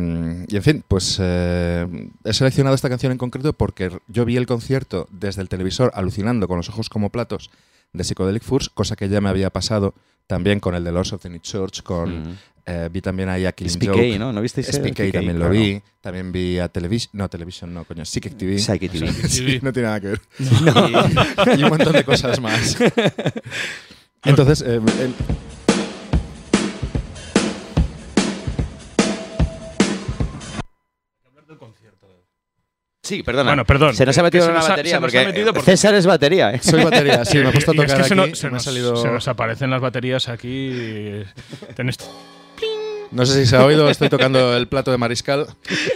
y, 0.48 0.56
en 0.56 0.64
fin, 0.64 0.84
pues 0.88 1.18
eh, 1.22 1.88
he 2.24 2.34
seleccionado 2.34 2.76
esta 2.76 2.90
canción 2.90 3.12
en 3.12 3.18
concreto 3.20 3.54
porque 3.54 3.92
yo 4.08 4.26
vi 4.26 4.36
el 4.38 4.48
concierto 4.48 5.08
desde 5.12 5.42
el 5.44 5.50
televisor 5.50 5.92
alucinando 5.94 6.48
con 6.48 6.58
los 6.58 6.70
ojos 6.70 6.90
como 6.90 7.12
platos 7.12 7.52
de 7.94 8.04
Psychedelic 8.04 8.44
Furs, 8.44 8.70
cosa 8.70 8.96
que 8.96 9.10
ya 9.10 9.22
me 9.22 9.30
había 9.30 9.50
pasado 9.50 9.94
también 10.28 10.60
con 10.60 10.76
el 10.76 10.84
de 10.84 10.92
Lords 10.92 11.14
of 11.14 11.22
the 11.22 11.30
New 11.30 11.40
Church, 11.42 11.84
con 11.84 12.22
Mm. 12.24 12.38
eh, 12.68 12.90
vi 12.92 13.02
también 13.02 13.28
ahí 13.28 13.46
a 13.46 13.52
Killing 13.52 13.72
SPK, 13.74 13.88
Joke. 13.88 14.20
¿no? 14.20 14.32
¿No 14.32 14.42
visteis 14.42 14.68
SPK 14.68 15.04
SPK? 15.08 15.12
también 15.14 15.40
lo 15.40 15.50
Claro. 15.50 15.54
vi, 15.62 15.82
también 16.00 16.32
vi 16.32 16.60
a 16.60 16.68
Television, 16.70 17.10
no, 17.14 17.28
Television 17.30 17.74
no, 17.74 17.84
coño, 17.86 18.06
Psychic 18.06 18.38
TV. 18.38 18.60
Psychic 18.60 18.92
TV. 18.92 19.12
Sí, 19.28 19.60
no 19.64 19.74
tiene 19.74 19.88
nada 19.90 20.00
que 20.00 20.08
ver. 20.08 20.22
Y, 20.40 20.44
y 21.60 21.64
un 21.64 21.70
montón 21.70 21.94
de 21.94 22.04
cosas 22.06 22.40
más. 22.40 22.78
Entonces, 24.24 24.62
eh, 24.62 24.76
el- 25.00 25.16
Sí, 33.12 33.24
perdona. 33.24 33.50
Bueno, 33.52 33.66
perdón. 33.66 33.94
Se 33.94 34.06
nos 34.06 34.18
ha 34.18 34.24
metido 34.24 34.46
una 34.46 34.54
nos 34.56 34.70
batería 34.70 34.94
nos 34.94 34.98
ha 34.98 35.02
porque, 35.02 35.26
metido 35.26 35.54
porque- 35.54 35.72
César 35.72 35.94
es 35.96 36.06
batería. 36.06 36.52
¿eh? 36.54 36.60
soy 36.64 36.82
batería, 36.84 37.26
sí, 37.26 37.38
me 37.44 37.50
he 37.50 37.52
puesto 37.52 37.72
a 37.72 37.76
Y 37.76 37.78
es 37.80 37.84
tocar 37.86 37.98
que 37.98 38.02
aquí, 38.04 38.10
se 38.10 38.16
nos, 38.16 38.40
se 38.40 38.48
me 38.48 38.50
ha 38.50 38.54
nos- 38.54 38.64
salido... 38.64 38.96
se 38.96 39.08
nos 39.10 39.28
aparecen 39.28 39.70
las 39.70 39.82
baterías 39.82 40.30
aquí. 40.30 40.70
Tenés- 41.76 41.98
No 43.12 43.26
sé 43.26 43.42
si 43.44 43.50
se 43.50 43.56
ha 43.58 43.66
oído, 43.66 43.90
estoy 43.90 44.10
tocando 44.10 44.56
el 44.56 44.68
plato 44.68 44.92
de 44.92 44.98
mariscal. 44.98 45.48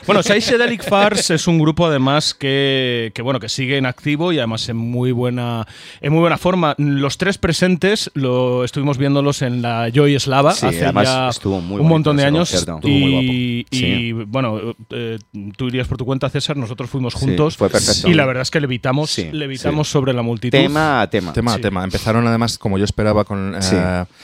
Bueno, 0.06 0.21
Psychedelic 0.21 0.84
Fars 0.84 1.30
es 1.32 1.47
un 1.47 1.60
grupo 1.60 1.86
además 1.88 2.34
que, 2.34 3.12
que, 3.15 3.21
bueno 3.21 3.39
que 3.39 3.49
sigue 3.49 3.78
en 3.78 3.86
activo 3.86 4.32
y 4.34 4.38
además 4.38 4.67
en 4.69 4.78
muy 4.78 5.12
buena 5.12 5.65
en 6.01 6.12
muy 6.12 6.19
buena 6.21 6.38
forma. 6.38 6.75
Los 6.78 7.17
tres 7.17 7.38
presentes 7.38 8.12
lo 8.13 8.63
estuvimos 8.63 8.97
viéndolos 8.97 9.41
en 9.41 9.62
la 9.62 9.89
Joy 9.93 10.19
Slava 10.19 10.54
Sí, 10.54 10.65
hace 10.67 10.80
ya 10.93 11.30
estuvo 11.30 11.62
muy 11.62 11.80
un 11.82 11.88
montón 11.88 12.17
de 12.17 12.25
años 12.25 12.65
muy 12.84 12.91
y, 12.91 13.62
guapo. 13.62 13.65
y, 13.71 14.12
bueno 14.25 14.75
eh, 14.91 15.17
tú 15.56 15.67
irías 15.67 15.88
por 15.88 15.97
tu 15.97 16.06
cuenta 16.06 16.30
César, 16.30 16.58
nosotros 16.58 16.89
fuimos 16.89 17.13
Sí, 17.13 17.19
juntos 17.19 17.56
fue 17.58 17.69
perfecto. 17.69 18.10
y 18.10 18.13
la 18.13 18.25
verdad 18.25 18.41
es 18.41 18.51
que 18.51 18.60
levitamos 18.60 19.10
Sí, 19.10 19.30
levitamos 19.32 19.88
sobre 19.89 20.13
la 20.13 20.21
multitud. 20.21 20.58
Tema 20.58 21.01
a 21.01 21.10
tema. 21.10 21.32
Tema 21.34 21.54
Sí. 21.54 21.60
a 21.60 21.62
tema. 21.62 21.84
Empezaron 21.84 22.28
además, 22.28 22.58
como 22.58 22.78
yo 22.78 22.84
esperaba, 22.86 23.23
con 23.23 23.56
eh, 23.56 23.62
Sí. 23.62 23.75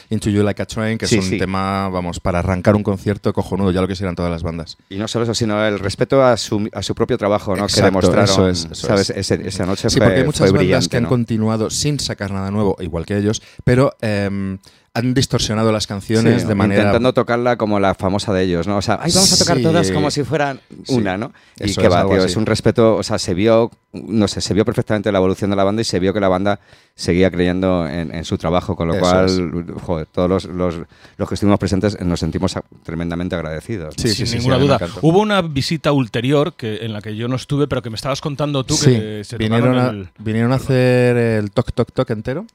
Into 0.10 0.30
You 0.30 0.44
Like 0.44 0.62
a 0.62 0.66
Train, 0.66 0.98
que 0.98 1.08
Sí, 1.08 1.18
es 1.18 1.24
un 1.24 1.30
sí. 1.32 1.38
tema, 1.38 1.90
vamos, 1.90 2.20
para 2.20 2.40
arrancar 2.40 2.76
un 2.76 2.81
concierto 2.84 3.34
cojonudo, 3.34 3.72
ya 3.72 3.82
lo 3.82 3.88
quisieran 3.88 4.16
todas 4.16 4.32
las 4.32 4.44
bandas. 4.44 4.78
Y 4.90 4.96
no 4.98 5.08
solo 5.08 5.24
eso, 5.24 5.34
sino 5.34 5.64
el 5.66 5.80
respeto 5.80 6.24
a 6.24 6.38
su, 6.38 6.70
a 6.74 6.82
su 6.84 6.96
propio 6.96 7.18
trabajo, 7.18 7.56
¿no? 7.56 7.68
que 7.68 7.82
demostraron, 7.82 8.24
eso 8.26 8.48
es, 8.48 8.66
eso 8.72 8.88
¿sabes? 8.88 9.10
es. 9.10 9.32
Ese- 9.32 9.48
esa 9.48 9.66
noche 9.66 9.90
Sí, 9.90 9.98
fue, 9.98 10.06
porque 10.08 10.20
hay 10.20 10.26
muchas 10.26 10.52
bandas 10.52 10.88
que 10.88 10.98
han 10.98 11.04
¿no? 11.04 11.10
continuado 11.10 11.70
sin 11.70 12.00
sacar 12.00 12.32
nada 12.32 12.52
nuevo, 12.52 12.76
igual 12.80 13.06
que 13.06 13.18
ellos, 13.18 13.42
pero 13.64 13.96
eh, 14.02 14.58
han 14.94 15.14
distorsionado 15.14 15.72
las 15.72 15.88
canciones 15.88 16.42
Sí, 16.42 16.48
de 16.50 16.54
manera... 16.56 16.82
Intentando 16.82 17.14
tocarla 17.14 17.56
como 17.56 17.80
la 17.80 17.96
famosa 17.96 18.34
de 18.34 18.44
ellos, 18.44 18.68
¿no? 18.68 18.76
O 18.76 18.82
sea, 18.82 19.00
ay, 19.02 19.10
vamos 19.16 19.32
a 19.32 19.38
tocar 19.38 19.56
Sí. 19.56 19.64
todas 19.64 19.90
como 19.92 20.12
si 20.12 20.24
fueran 20.26 20.60
Sí. 20.84 20.96
una, 20.96 21.18
¿no? 21.18 21.32
Y 21.58 21.66
Eso 21.70 21.80
que 21.80 21.88
es, 21.88 21.94
va, 21.94 22.02
algo 22.02 22.12
tío, 22.14 22.24
así. 22.24 22.32
es 22.32 22.36
un 22.36 22.46
respeto, 22.46 22.98
o 22.98 23.04
sea, 23.04 23.18
se 23.18 23.34
vio, 23.34 23.72
no 23.94 24.28
sé, 24.28 24.42
se 24.42 24.54
vio 24.54 24.66
perfectamente 24.66 25.10
la 25.10 25.20
evolución 25.20 25.50
de 25.50 25.56
la 25.56 25.64
banda 25.64 25.82
y 25.82 25.86
se 25.86 25.98
vio 26.00 26.14
que 26.14 26.20
la 26.20 26.28
banda 26.28 26.60
seguía 26.94 27.32
creyendo 27.32 27.88
en, 27.88 28.14
en 28.14 28.26
su 28.26 28.38
trabajo, 28.38 28.76
con 28.76 28.90
lo 28.90 28.96
Eso 28.96 29.02
cual, 29.02 29.66
joder, 29.82 30.08
todos 30.12 30.30
los, 30.30 30.44
los, 30.46 30.76
los 31.16 31.30
que 31.30 31.36
estuvimos 31.36 31.58
presentes 31.58 31.98
nos 32.02 32.20
sentimos 32.20 32.54
tremendamente 32.84 33.34
agradecidos. 33.36 33.94
Sí, 33.98 34.10
sin 34.10 34.26
sí, 34.28 34.28
sí, 34.28 34.38
ninguna 34.40 34.58
duda. 34.58 34.78
Hubo 35.02 35.20
una 35.22 35.42
visita 35.42 35.94
ulterior 35.94 36.54
que, 36.56 36.84
en 36.86 36.92
la 36.92 37.02
que 37.02 37.16
yo 37.16 37.30
no 37.30 37.38
estuve, 37.38 37.68
pero 37.70 37.82
que 37.82 37.90
me 37.90 37.96
estabas 37.96 38.20
contando 38.20 38.66
tú 38.66 38.74
Sí, 38.76 38.92
que 38.92 39.24
se 39.24 39.38
vinieron, 39.38 39.72
tocaron 39.72 39.88
a, 39.88 40.00
el- 40.02 40.10
vinieron 40.20 40.52
a 40.52 40.56
hacer 40.56 41.16
el 41.16 41.52
toc 41.52 41.72
toc 41.72 41.94
toc 41.94 42.10
entero. 42.10 42.46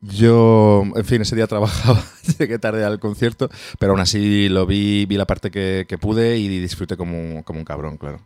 Yo, 0.00 0.84
en 0.94 1.04
fin, 1.04 1.22
ese 1.22 1.34
día 1.36 1.46
trabajaba, 1.48 2.02
llegué 2.38 2.58
tarde 2.58 2.84
al 2.84 3.00
concierto, 3.00 3.50
pero 3.78 3.92
aún 3.92 4.00
así 4.00 4.48
lo 4.48 4.66
vi, 4.66 5.06
vi 5.06 5.16
la 5.16 5.26
parte 5.26 5.50
que, 5.50 5.86
que 5.88 5.98
pude 5.98 6.38
y 6.38 6.48
disfruté 6.48 6.96
como, 6.96 7.44
como 7.44 7.58
un 7.58 7.64
cabrón, 7.64 7.96
claro. 7.98 8.20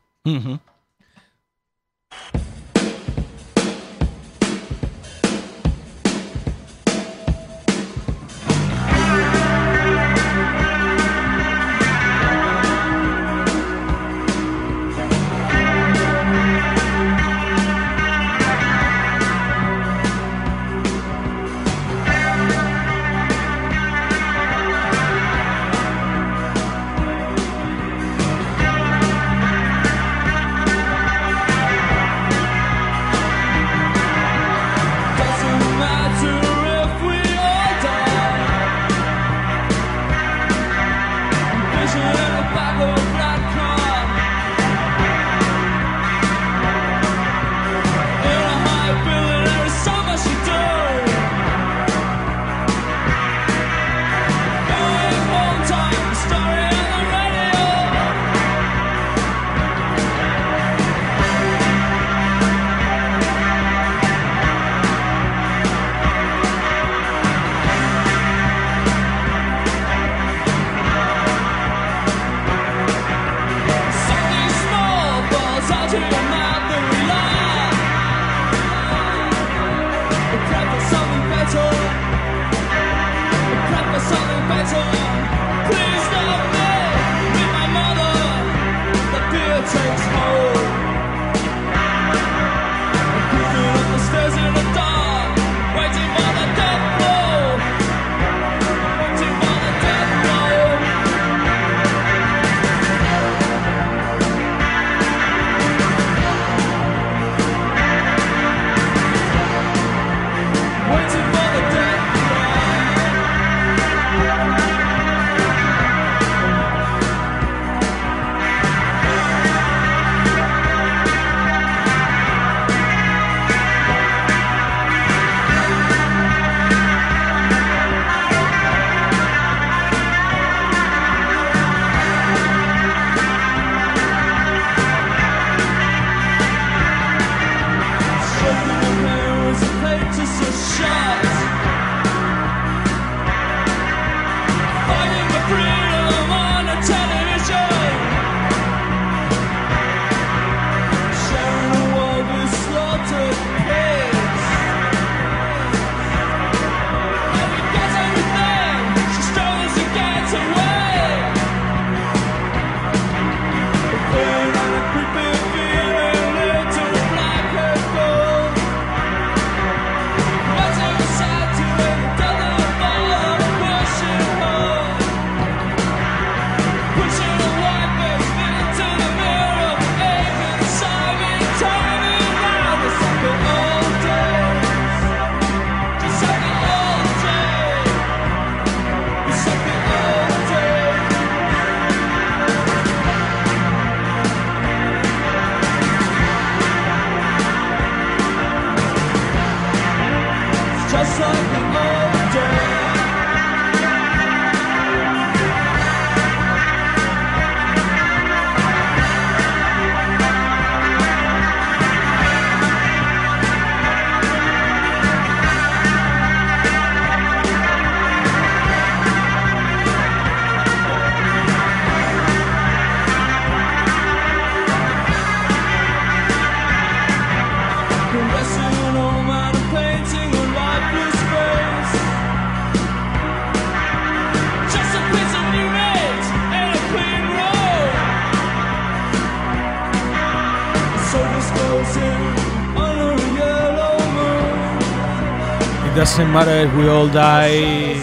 Doesn't 246.15 246.31
Matter 246.31 246.69
We 246.77 246.91
All 246.91 247.11
Die. 247.11 248.03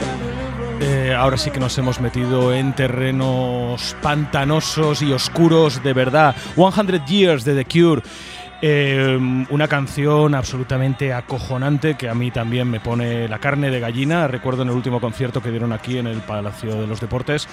Eh, 0.81 1.13
ahora 1.15 1.37
sí 1.37 1.51
que 1.51 1.59
nos 1.59 1.77
hemos 1.77 2.01
metido 2.01 2.51
en 2.51 2.73
terrenos 2.73 3.95
pantanosos 4.01 5.03
y 5.03 5.13
oscuros 5.13 5.83
de 5.83 5.93
verdad. 5.93 6.35
100 6.55 7.05
Years 7.05 7.45
de 7.45 7.63
The 7.63 7.65
Cure. 7.65 8.01
Eh, 8.63 9.45
una 9.51 9.67
canción 9.67 10.33
absolutamente 10.33 11.13
acojonante 11.13 11.93
que 11.93 12.09
a 12.09 12.15
mí 12.15 12.31
también 12.31 12.67
me 12.67 12.79
pone 12.79 13.27
la 13.27 13.37
carne 13.37 13.69
de 13.69 13.79
gallina. 13.79 14.27
Recuerdo 14.27 14.63
en 14.63 14.69
el 14.69 14.75
último 14.75 14.99
concierto 14.99 15.39
que 15.43 15.51
dieron 15.51 15.71
aquí 15.71 15.99
en 15.99 16.07
el 16.07 16.21
Palacio 16.21 16.81
de 16.81 16.87
los 16.87 16.99
Deportes. 16.99 17.47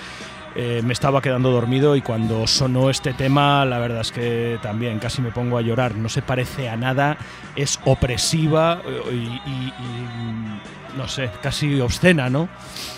Eh, 0.59 0.81
me 0.83 0.95
estaba 0.95 1.21
quedando 1.21 1.51
dormido 1.51 1.97
y 1.97 2.01
cuando 2.01 2.47
sonó 2.47 2.89
este 2.89 3.13
tema, 3.13 3.65
la 3.67 3.79
verdad 3.79 4.01
es 4.01 4.11
que 4.11 4.59
también 4.63 4.99
casi 4.99 5.21
me 5.21 5.31
pongo 5.31 5.59
a 5.59 5.61
llorar. 5.61 5.95
No 5.97 6.09
se 6.09 6.23
parece 6.23 6.71
a 6.71 6.77
nada, 6.77 7.19
es 7.55 7.79
opresiva 7.85 8.81
y, 9.13 9.15
y- 9.15 9.73
y, 9.77 10.97
no 10.97 11.07
sé, 11.09 11.31
casi 11.43 11.79
obscena, 11.81 12.31
¿no? 12.31 12.49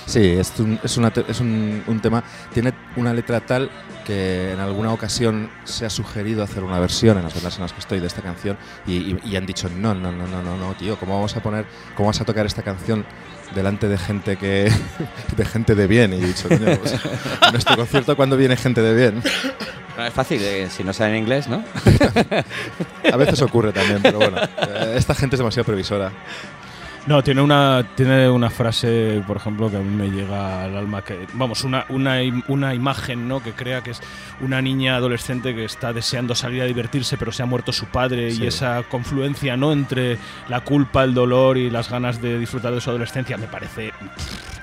Sí, 0.07 0.21
es, 0.25 0.55
un, 0.61 0.79
es, 0.85 0.97
una 0.97 1.13
es 1.27 1.41
un, 1.41 1.99
tema. 2.01 2.23
Tiene 2.55 2.73
una 2.97 3.13
letra 3.13 3.41
tal 3.41 3.71
que 4.07 4.53
en 4.53 4.61
alguna 4.61 4.93
ocasión 4.93 5.51
se 5.65 5.85
ha 5.85 5.91
sugerido 5.91 6.45
hacer 6.45 6.63
una 6.63 6.79
versión 6.79 7.19
en 7.19 7.25
las 7.25 7.35
bandas 7.35 7.57
en 7.57 7.63
las 7.63 7.73
que 7.73 7.81
estoy 7.81 7.99
de 8.01 8.07
esta 8.07 8.23
canción 8.23 8.57
y, 8.87 9.37
han 9.37 9.45
dicho 9.45 9.69
no, 9.69 9.95
no, 9.95 10.11
no, 10.13 10.27
no, 10.27 10.57
no, 10.57 10.75
tío, 10.75 10.97
¿cómo 10.97 11.15
vamos 11.15 11.37
a 11.37 11.43
poner, 11.43 11.67
cómo 11.95 12.07
vas 12.07 12.21
a 12.21 12.25
tocar 12.25 12.47
esta 12.47 12.63
canción 12.63 13.05
delante 13.55 13.89
de 13.89 13.99
gente 13.99 14.37
que 14.37 14.71
de 15.37 15.45
gente 15.45 15.75
de 15.75 15.87
bien? 15.87 16.13
Y 16.13 16.17
he 16.17 16.27
dicho, 16.27 16.49
coño, 16.49 16.77
pues, 16.79 16.93
en 17.49 17.57
este 17.57 17.77
concierto 17.77 18.17
cuando 18.17 18.37
viene 18.37 18.57
gente 18.57 18.83
de 18.83 18.95
bien. 18.95 19.23
No 19.97 20.07
es 20.07 20.13
fácil, 20.13 20.41
eh, 20.43 20.69
si 20.71 20.85
no 20.85 20.93
saben 20.93 21.17
inglés, 21.17 21.49
¿no? 21.49 21.65
A 23.13 23.17
veces 23.17 23.43
ocurre 23.43 23.73
también, 23.73 24.01
pero 24.01 24.19
bueno, 24.19 24.37
eh, 24.39 24.95
esta 24.97 25.13
gente 25.13 25.35
es 25.35 25.39
demasiado 25.39 25.65
previsora. 25.65 26.13
No, 27.09 27.25
tiene 27.25 27.41
una, 27.41 27.87
tiene 27.95 28.29
una 28.29 28.51
frase, 28.51 29.23
por 29.27 29.39
ejemplo, 29.39 29.71
que 29.71 29.79
a 29.79 29.81
mí 29.81 29.95
me 29.97 30.11
llega 30.11 30.65
al 30.65 30.77
alma, 30.77 31.01
que, 31.03 31.27
vamos, 31.33 31.65
una, 31.65 31.87
una, 31.89 32.19
una 32.49 32.75
imagen, 32.75 33.27
¿no? 33.27 33.43
Que 33.43 33.53
crea 33.53 33.81
que 33.83 33.93
es 33.93 34.01
una 34.43 34.61
niña 34.61 34.97
adolescente 34.97 35.55
que 35.55 35.65
está 35.65 35.95
deseando 35.95 36.35
salir 36.35 36.61
a 36.61 36.67
divertirse, 36.67 37.17
pero 37.17 37.33
se 37.33 37.43
ha 37.43 37.47
muerto 37.47 37.73
su 37.73 37.87
padre 37.87 38.31
Sí. 38.33 38.43
y 38.43 38.47
esa 38.47 38.83
confluencia, 38.91 39.57
¿no? 39.57 39.73
Entre 39.73 40.19
la 40.51 40.61
culpa, 40.61 41.03
el 41.03 41.15
dolor 41.15 41.57
y 41.57 41.71
las 41.71 41.89
ganas 41.91 42.21
de 42.21 42.39
disfrutar 42.39 42.75
de 42.75 42.81
su 42.83 42.91
adolescencia 42.91 43.39
me 43.39 43.47
parece 43.47 43.91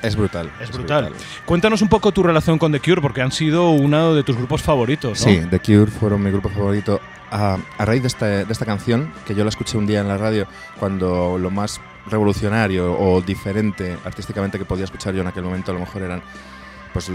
Es 0.04 0.16
brutal. 0.16 0.52
es 0.62 0.72
brutal. 0.72 1.12
Cuéntanos 1.46 1.82
un 1.82 1.88
poco 1.90 2.12
tu 2.12 2.22
relación 2.22 2.60
con 2.60 2.72
The 2.72 2.80
Cure, 2.80 3.02
porque 3.02 3.24
han 3.24 3.32
sido 3.32 3.72
uno 3.72 4.14
de 4.14 4.22
tus 4.24 4.38
grupos 4.38 4.62
favoritos, 4.62 5.20
¿no? 5.26 5.32
Sí, 5.32 5.42
The 5.50 5.60
Cure 5.62 5.88
fueron 5.90 6.22
mi 6.22 6.30
grupo 6.30 6.50
favorito. 6.50 7.02
A, 7.32 7.58
a 7.80 7.86
raíz 7.86 8.04
de 8.04 8.08
esta, 8.08 8.26
de 8.28 8.46
esta 8.54 8.66
canción, 8.68 9.12
que 9.26 9.34
yo 9.34 9.44
la 9.44 9.50
escuché 9.50 9.80
un 9.80 9.88
día 9.88 10.00
en 10.02 10.08
la 10.08 10.18
radio, 10.18 10.46
cuando 10.80 11.40
lo 11.40 11.50
más 11.50 11.82
revolucionario 12.08 12.94
o 13.00 13.22
diferente 13.22 13.98
artísticamente 14.06 14.58
que 14.60 14.66
podía 14.66 14.86
escuchar 14.86 15.14
yo 15.14 15.22
en 15.22 15.28
aquel 15.28 15.44
momento 15.44 15.72
a 15.72 15.74
lo 15.74 15.80
mejor 15.82 16.04
eran 16.04 16.22
pues 16.94 17.12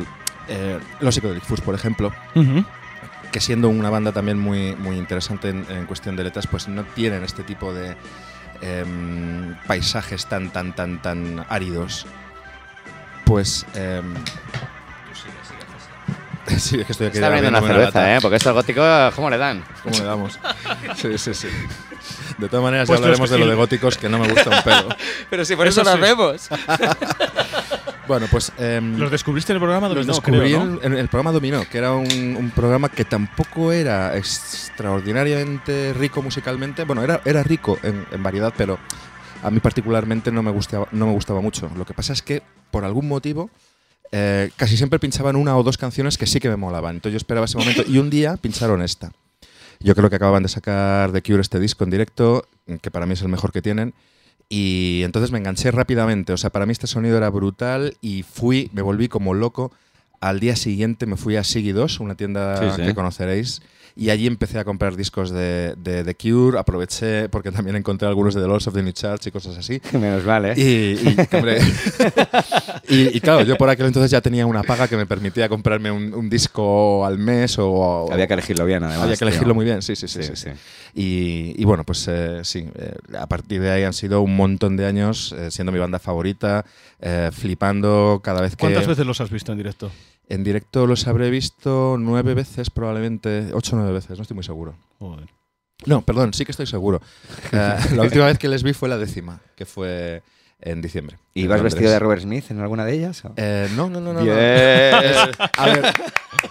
eh, 0.48 0.78
los 1.00 1.14
Psychedelic 1.14 1.44
Furs, 1.44 1.60
por 1.60 1.74
ejemplo, 1.74 2.12
Ujú. 2.34 2.64
que 3.32 3.40
siendo 3.40 3.68
una 3.68 3.88
banda 3.88 4.12
también 4.12 4.38
muy, 4.38 4.74
muy 4.76 4.96
interesante 4.96 5.50
en, 5.50 5.64
en 5.70 5.86
cuestión 5.86 6.16
de 6.16 6.24
letras, 6.24 6.46
pues 6.46 6.66
no 6.68 6.82
tienen 6.84 7.22
este 7.24 7.42
tipo 7.44 7.72
de 7.72 7.96
em, 8.60 9.54
paisajes 9.66 10.26
tan, 10.26 10.50
tan, 10.50 10.74
tan, 10.74 11.00
tan 11.00 11.46
áridos. 11.48 12.06
Pues... 13.24 13.64
em, 13.74 14.14
Sí, 16.58 16.80
es 16.80 16.86
que 16.86 16.92
estoy 16.92 17.06
aquí 17.06 17.18
Está 17.18 17.28
abriendo 17.28 17.50
una 17.50 17.60
cerveza. 17.60 18.16
¿eh? 18.16 18.18
Porque 18.20 18.36
estos 18.36 18.52
góticos, 18.52 19.14
¿cómo 19.14 19.30
le 19.30 19.38
dan? 19.38 19.62
¿Cómo 19.84 19.96
le 19.96 20.04
damos? 20.04 20.38
Sí, 20.96 21.16
sí, 21.16 21.32
sí. 21.34 21.48
De 22.40 22.48
todas 22.48 22.62
maneras, 22.64 22.86
Pues 22.88 22.98
ya 22.98 23.04
hablaremos 23.04 23.30
los- 23.30 23.38
de 23.38 23.44
lo 23.44 23.50
de 23.50 23.56
góticos, 23.56 23.96
que 23.98 24.08
no 24.08 24.18
me 24.18 24.28
gusta 24.28 24.50
un 24.50 24.62
pelo. 24.64 24.88
Pero 25.28 25.44
si 25.44 25.54
por 25.56 25.66
eso 25.68 25.82
eso 25.82 25.90
nos 25.90 26.00
vemos. 26.00 26.48
Bueno, 28.08 28.26
pues 28.28 28.50
em, 28.58 28.98
Los 28.98 29.08
descubriste 29.12 29.52
en 29.52 29.58
el 29.58 29.60
programa 29.60 29.86
los 29.88 29.94
Dominó, 30.04 30.14
descubrí 30.14 30.38
creo, 30.50 30.64
¿no? 30.64 30.82
en, 30.82 30.94
en 30.94 30.98
el 30.98 31.06
programa 31.06 31.30
Dominó, 31.30 31.62
que 31.70 31.78
era 31.78 31.92
un, 31.92 32.10
un 32.36 32.50
programa 32.50 32.88
que 32.88 33.04
tampoco 33.04 33.70
era 33.70 34.16
extraordinariamente 34.16 35.92
rico 35.92 36.20
musicalmente. 36.20 36.82
Bueno, 36.84 37.04
era, 37.04 37.20
era 37.24 37.44
rico 37.44 37.78
en, 37.84 38.04
en 38.10 38.22
variedad, 38.22 38.52
pero 38.56 38.80
a 39.44 39.50
mí 39.52 39.60
particularmente 39.60 40.32
no 40.32 40.42
me, 40.42 40.50
gustaba, 40.50 40.88
no 40.90 41.06
me 41.06 41.12
gustaba 41.12 41.40
mucho. 41.40 41.70
Lo 41.76 41.84
que 41.84 41.94
pasa 41.94 42.12
es 42.12 42.20
que, 42.22 42.42
por 42.72 42.84
algún 42.84 43.06
motivo, 43.06 43.48
eh, 44.10 44.50
casi 44.56 44.76
siempre 44.76 44.98
pinchaban 44.98 45.36
una 45.36 45.56
o 45.56 45.62
dos 45.62 45.78
canciones 45.78 46.18
que 46.18 46.26
sí 46.26 46.40
que 46.40 46.48
me 46.48 46.56
molaban. 46.56 46.96
Entonces 46.96 47.12
yo 47.12 47.16
esperaba 47.18 47.44
ese 47.44 47.58
momento 47.58 47.84
y 47.86 47.98
un 47.98 48.10
día 48.10 48.36
pincharon 48.38 48.82
esta. 48.82 49.12
Yo 49.80 49.94
creo 49.94 50.10
que 50.10 50.16
acababan 50.16 50.42
de 50.42 50.48
sacar 50.48 51.10
The 51.12 51.22
Cure 51.22 51.40
este 51.40 51.58
disco 51.58 51.84
en 51.84 51.90
directo, 51.90 52.46
que 52.82 52.90
para 52.90 53.06
mí 53.06 53.14
es 53.14 53.22
el 53.22 53.28
mejor 53.28 53.50
que 53.50 53.62
tienen. 53.62 53.94
Y 54.48 55.02
entonces 55.04 55.30
me 55.30 55.38
enganché 55.38 55.70
rápidamente. 55.70 56.32
O 56.32 56.36
sea, 56.36 56.50
para 56.50 56.66
mí 56.66 56.72
este 56.72 56.86
sonido 56.86 57.16
era 57.16 57.30
brutal 57.30 57.96
y 58.00 58.22
fui, 58.24 58.70
me 58.74 58.82
volví 58.82 59.08
como 59.08 59.32
loco. 59.32 59.72
Al 60.20 60.38
día 60.38 60.54
siguiente 60.54 61.06
me 61.06 61.16
fui 61.16 61.36
a 61.36 61.44
Siggy 61.44 61.72
2, 61.72 62.00
una 62.00 62.14
tienda 62.14 62.58
Sí, 62.74 62.76
sí. 62.76 62.86
que 62.88 62.94
conoceréis. 62.94 63.62
Y 64.00 64.08
allí 64.08 64.26
empecé 64.26 64.58
a 64.58 64.64
comprar 64.64 64.96
discos 64.96 65.30
de, 65.30 65.74
de 65.76 66.02
The 66.04 66.14
Cure. 66.14 66.58
Aproveché 66.58 67.28
porque 67.28 67.52
también 67.52 67.76
encontré 67.76 68.08
algunos 68.08 68.32
de 68.34 68.40
The 68.40 68.46
Lords 68.48 68.66
of 68.66 68.72
the 68.72 68.82
New 68.82 68.92
Church 68.94 69.26
y 69.26 69.30
cosas 69.30 69.58
así. 69.58 69.78
Menos 69.92 70.24
mal, 70.24 70.46
¿eh? 70.46 70.54
Y, 70.56 71.06
y, 71.06 71.16
hombre, 71.36 71.58
y- 72.88 73.16
y 73.16 73.20
claro, 73.20 73.42
yo 73.42 73.56
por 73.56 73.68
aquel 73.68 73.84
entonces 73.86 74.10
ya 74.10 74.22
tenía 74.22 74.46
una 74.46 74.62
paga 74.62 74.88
que 74.88 74.96
me 74.96 75.04
permitía 75.04 75.50
comprarme 75.50 75.90
un, 75.90 76.14
un 76.14 76.30
disco 76.30 77.04
al 77.04 77.18
mes 77.18 77.56
o... 77.58 78.08
Había 78.10 78.26
que 78.26 78.32
elegirlo 78.32 78.64
bien, 78.64 78.82
además. 78.84 79.02
Había 79.02 79.16
que 79.16 79.18
tío. 79.18 79.28
elegirlo 79.28 79.54
muy 79.54 79.66
bien, 79.66 79.82
sí, 79.82 79.94
sí, 79.94 80.08
sí. 80.08 80.22
Sí, 80.22 80.34
sí, 80.34 80.36
sí. 80.36 80.50
Y, 80.94 81.54
y 81.60 81.64
bueno, 81.66 81.84
pues 81.84 82.06
eh, 82.08 82.40
sí, 82.42 82.66
eh, 82.76 82.94
a 83.18 83.26
partir 83.26 83.60
de 83.60 83.70
ahí 83.70 83.82
han 83.84 83.92
sido 83.92 84.22
un 84.22 84.34
montón 84.34 84.78
de 84.78 84.86
años 84.86 85.34
eh, 85.38 85.50
siendo 85.50 85.72
mi 85.72 85.78
banda 85.78 85.98
favorita, 85.98 86.64
eh, 87.00 87.28
flipando 87.32 88.20
cada 88.24 88.40
vez 88.40 88.52
que... 88.56 88.60
¿Cuántas 88.60 88.86
veces 88.86 89.04
los 89.04 89.20
has 89.20 89.30
visto 89.30 89.52
en 89.52 89.58
directo? 89.58 89.90
En 90.30 90.44
directo 90.44 90.86
los 90.86 91.06
habré 91.08 91.28
visto 91.28 91.96
nueve 91.98 92.34
veces, 92.34 92.70
probablemente, 92.70 93.50
ocho 93.52 93.74
o 93.74 93.78
nueve 93.80 93.92
veces, 93.92 94.16
no 94.16 94.22
estoy 94.22 94.36
muy 94.36 94.44
seguro. 94.44 94.76
Joder. 95.00 95.28
No, 95.86 96.02
perdón, 96.02 96.32
sí 96.34 96.44
que 96.44 96.52
estoy 96.52 96.66
seguro. 96.66 97.00
Eh, 97.52 97.76
la 97.96 98.02
última 98.02 98.26
vez 98.26 98.38
que 98.38 98.48
les 98.48 98.62
vi 98.62 98.72
fue 98.72 98.88
la 98.88 98.96
décima, 98.96 99.40
que 99.56 99.66
fue 99.66 100.22
en 100.60 100.80
diciembre. 100.82 101.16
¿Y 101.34 101.48
vas 101.48 101.62
vestido 101.62 101.90
de 101.90 101.98
Robert 101.98 102.22
Smith 102.22 102.44
en 102.50 102.60
alguna 102.60 102.84
de 102.84 102.94
ellas? 102.94 103.22
Eh, 103.36 103.68
no, 103.74 103.90
no, 103.90 104.00
no, 104.00 104.12
no. 104.12 104.20
no. 104.24 104.32
Es- 104.32 105.16
a 105.56 105.66
ver, 105.66 105.92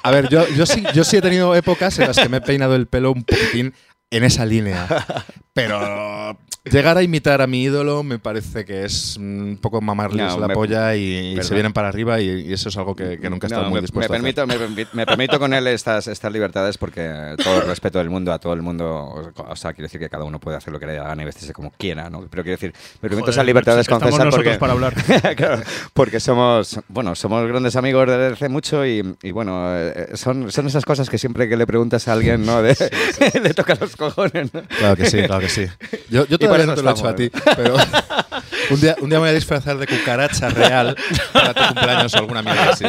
a 0.04 0.12
ver 0.12 0.28
yo, 0.30 0.46
yo, 0.50 0.66
sí, 0.66 0.84
yo 0.94 1.06
sí 1.06 1.16
he 1.18 1.22
tenido 1.22 1.56
épocas 1.56 1.98
en 2.00 2.08
las 2.08 2.18
que 2.20 2.28
me 2.28 2.38
he 2.38 2.42
peinado 2.42 2.76
el 2.76 2.88
pelo 2.88 3.12
un 3.14 3.24
poquitín 3.24 3.74
en 4.12 4.24
esa 4.24 4.46
línea. 4.46 4.88
Pero 5.54 6.38
llegar 6.72 6.98
a 6.98 7.04
imitar 7.04 7.42
a 7.42 7.48
mi 7.48 7.64
ídolo 7.64 8.04
me 8.04 8.20
parece 8.20 8.64
que 8.64 8.86
es 8.86 9.18
un 9.18 9.58
poco 9.62 9.82
mamarles 9.82 10.34
No, 10.36 10.40
la 10.40 10.48
me- 10.48 10.54
polla 10.54 10.96
y, 10.96 11.36
y 11.38 11.44
se 11.44 11.54
vienen 11.54 11.74
para 11.74 11.88
arriba 11.90 12.22
y, 12.22 12.30
y 12.48 12.54
eso 12.54 12.70
es 12.70 12.78
algo 12.78 12.96
que, 12.96 13.18
que 13.20 13.30
nunca 13.30 13.48
he 13.48 13.50
estado 13.50 13.64
No, 13.64 13.70
muy 13.72 13.78
me, 13.78 13.82
dispuesto 13.82 14.14
me 14.14 14.18
a 14.18 14.20
hacer. 14.22 14.36
permito, 14.36 14.66
me, 14.76 14.84
permi- 14.84 14.88
me 14.94 15.06
permito 15.06 15.40
con 15.40 15.54
él 15.54 15.66
estas, 15.68 16.08
estas 16.08 16.32
libertades 16.32 16.78
porque 16.78 17.36
todo 17.44 17.58
el 17.62 17.68
respeto 17.68 17.98
del 17.98 18.10
mundo 18.10 18.32
a 18.32 18.40
todo 18.40 18.54
el 18.54 18.62
mundo, 18.62 19.34
o 19.36 19.56
sea, 19.56 19.74
quiero 19.74 19.86
decir 19.88 20.00
que 20.00 20.10
cada 20.10 20.24
uno 20.24 20.40
puede 20.40 20.58
hacer 20.58 20.72
lo 20.72 20.80
que 20.80 20.86
le 20.86 20.94
dé 20.94 21.00
la 21.00 21.06
gana 21.08 21.24
y 21.24 21.26
vestirse 21.26 21.52
como 21.54 21.72
quiera, 21.72 22.10
¿no? 22.10 22.22
Pero 22.30 22.44
quiero 22.44 22.56
decir, 22.58 22.74
me 23.02 23.10
permito 23.10 23.22
Joder, 23.24 23.34
esas 23.34 23.46
libertades 23.46 23.88
con 23.88 23.96
estamos 23.98 24.14
César 24.16 24.26
nosotros 24.28 24.46
porque, 24.46 24.60
para 24.60 24.74
hablar. 24.74 25.36
Claro, 25.36 25.62
porque 25.94 26.20
somos, 26.20 26.80
bueno, 26.88 27.16
somos 27.16 27.46
grandes 27.48 27.76
amigos 27.76 28.08
desde 28.08 28.28
hace 28.28 28.48
mucho 28.50 28.86
y, 28.86 29.16
y 29.24 29.32
bueno, 29.32 29.76
eh, 29.76 30.10
son, 30.14 30.52
son 30.52 30.68
esas 30.68 30.86
cosas 30.86 31.10
que 31.10 31.18
siempre 31.18 31.50
que 31.50 31.58
le 31.58 31.66
preguntas 31.66 32.08
a 32.08 32.14
alguien, 32.14 32.46
¿no? 32.46 32.62
De, 32.62 32.76
le 33.44 33.54
toca 33.54 33.76
los 33.76 33.96
cojones, 34.00 34.54
¿no? 34.54 34.64
Claro 34.64 34.96
que 34.96 35.06
sí, 35.06 35.18
claro 35.24 35.42
que 35.42 35.50
sí. 35.50 35.68
Yo, 36.10 36.26
yo 36.26 36.38
no 36.38 36.38
te 36.38 36.46
eso 36.46 36.82
lo 36.82 36.90
he 36.90 36.94
hecho 36.94 37.08
a 37.08 37.16
ti, 37.16 37.30
pero 37.56 37.76
un 38.72 38.82
día, 38.82 38.96
un 39.02 39.10
día 39.10 39.18
me 39.18 39.24
voy 39.24 39.30
a 39.30 39.34
disfrazar 39.34 39.78
de 39.78 39.88
cucaracha 39.88 40.50
real 40.50 40.96
para 41.34 41.54
tu 41.54 41.74
cumpleaños 41.74 42.14
o 42.14 42.18
alguna 42.18 42.42
mierda 42.42 42.70
así. 42.70 42.86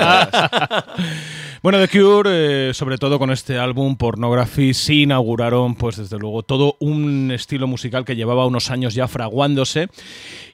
Bueno, 1.63 1.79
The 1.79 1.89
Cure, 1.89 2.71
eh, 2.71 2.73
sobre 2.73 2.97
todo 2.97 3.19
con 3.19 3.31
este 3.31 3.59
álbum 3.59 3.95
Pornography, 3.95 4.73
sí 4.73 5.03
inauguraron, 5.03 5.75
pues 5.75 5.97
desde 5.97 6.19
luego, 6.19 6.43
todo 6.43 6.77
un 6.81 7.31
estilo 7.33 7.67
musical 7.67 8.07
que 8.07 8.17
llevaba 8.17 8.47
unos 8.47 8.71
años 8.71 8.95
ya 8.95 9.07
fraguándose. 9.09 9.89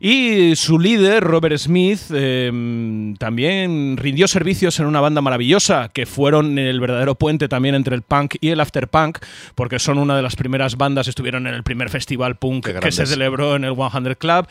Y 0.00 0.56
su 0.56 0.80
líder, 0.80 1.22
Robert 1.22 1.58
Smith, 1.58 2.00
eh, 2.12 3.14
también 3.20 3.96
rindió 3.96 4.26
servicios 4.26 4.80
en 4.80 4.86
una 4.86 5.00
banda 5.00 5.20
maravillosa, 5.20 5.90
que 5.94 6.06
fueron 6.06 6.58
el 6.58 6.80
verdadero 6.80 7.14
puente 7.14 7.46
también 7.46 7.76
entre 7.76 7.94
el 7.94 8.02
punk 8.02 8.34
y 8.40 8.48
el 8.48 8.58
afterpunk, 8.58 9.18
porque 9.54 9.78
son 9.78 9.98
una 9.98 10.16
de 10.16 10.22
las 10.22 10.34
primeras 10.34 10.76
bandas, 10.76 11.06
estuvieron 11.06 11.46
en 11.46 11.54
el 11.54 11.62
primer 11.62 11.88
festival 11.88 12.34
punk 12.34 12.66
que 12.80 12.90
se 12.90 13.06
celebró 13.06 13.54
en 13.54 13.62
el 13.62 13.76
100 13.76 14.16
Club, 14.18 14.48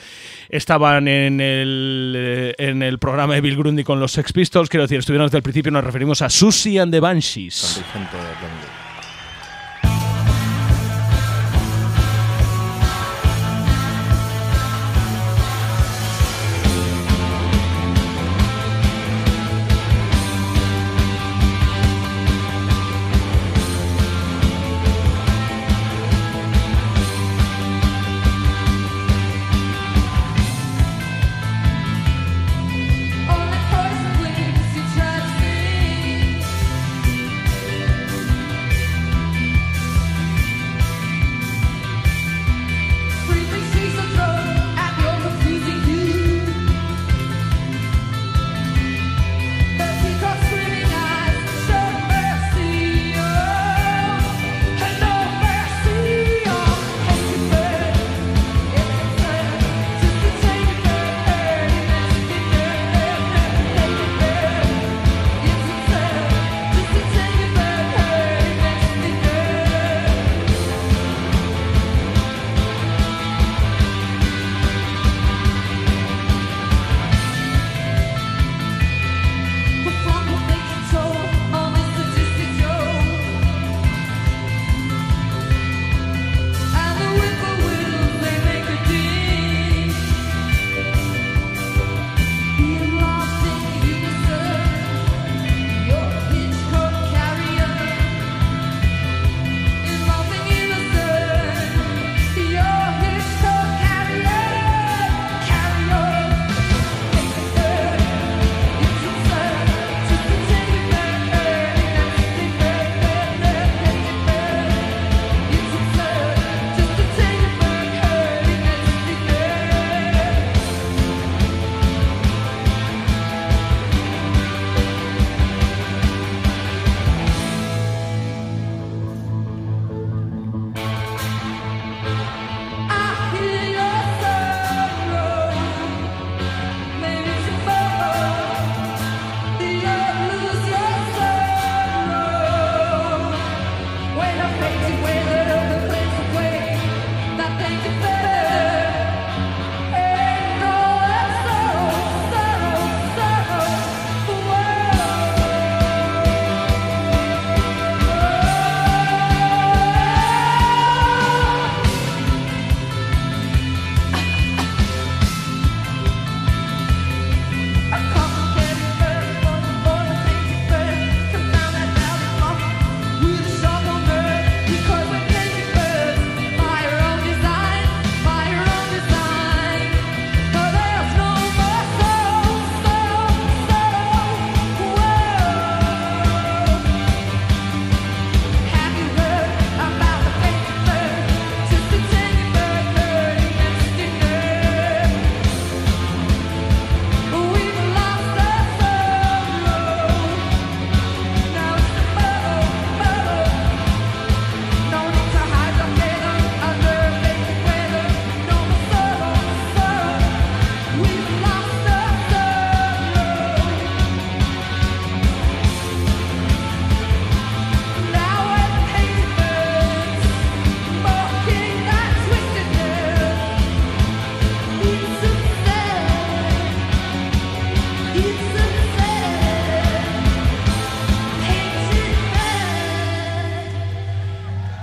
estaban 0.50 1.08
en 1.08 1.42
el, 1.42 2.14
eh, 2.16 2.56
en 2.58 2.82
el 2.84 3.00
programa 3.00 3.36
de 3.36 3.42
Bill 3.42 3.58
Grundy 3.58 3.84
con 3.84 4.00
los 4.00 4.12
Sex 4.12 4.34
Pistols, 4.34 4.70
quiero 4.70 4.84
decir, 4.84 5.00
estuvieron 5.00 5.28
desde 5.28 5.38
el 5.38 5.44
principio, 5.44 5.72
nos 5.72 5.84
referimos 5.84 6.22
a 6.22 6.30
Susie 6.30 6.80
and 6.80 6.92
the 6.92 7.00
Banshees. 7.00 7.82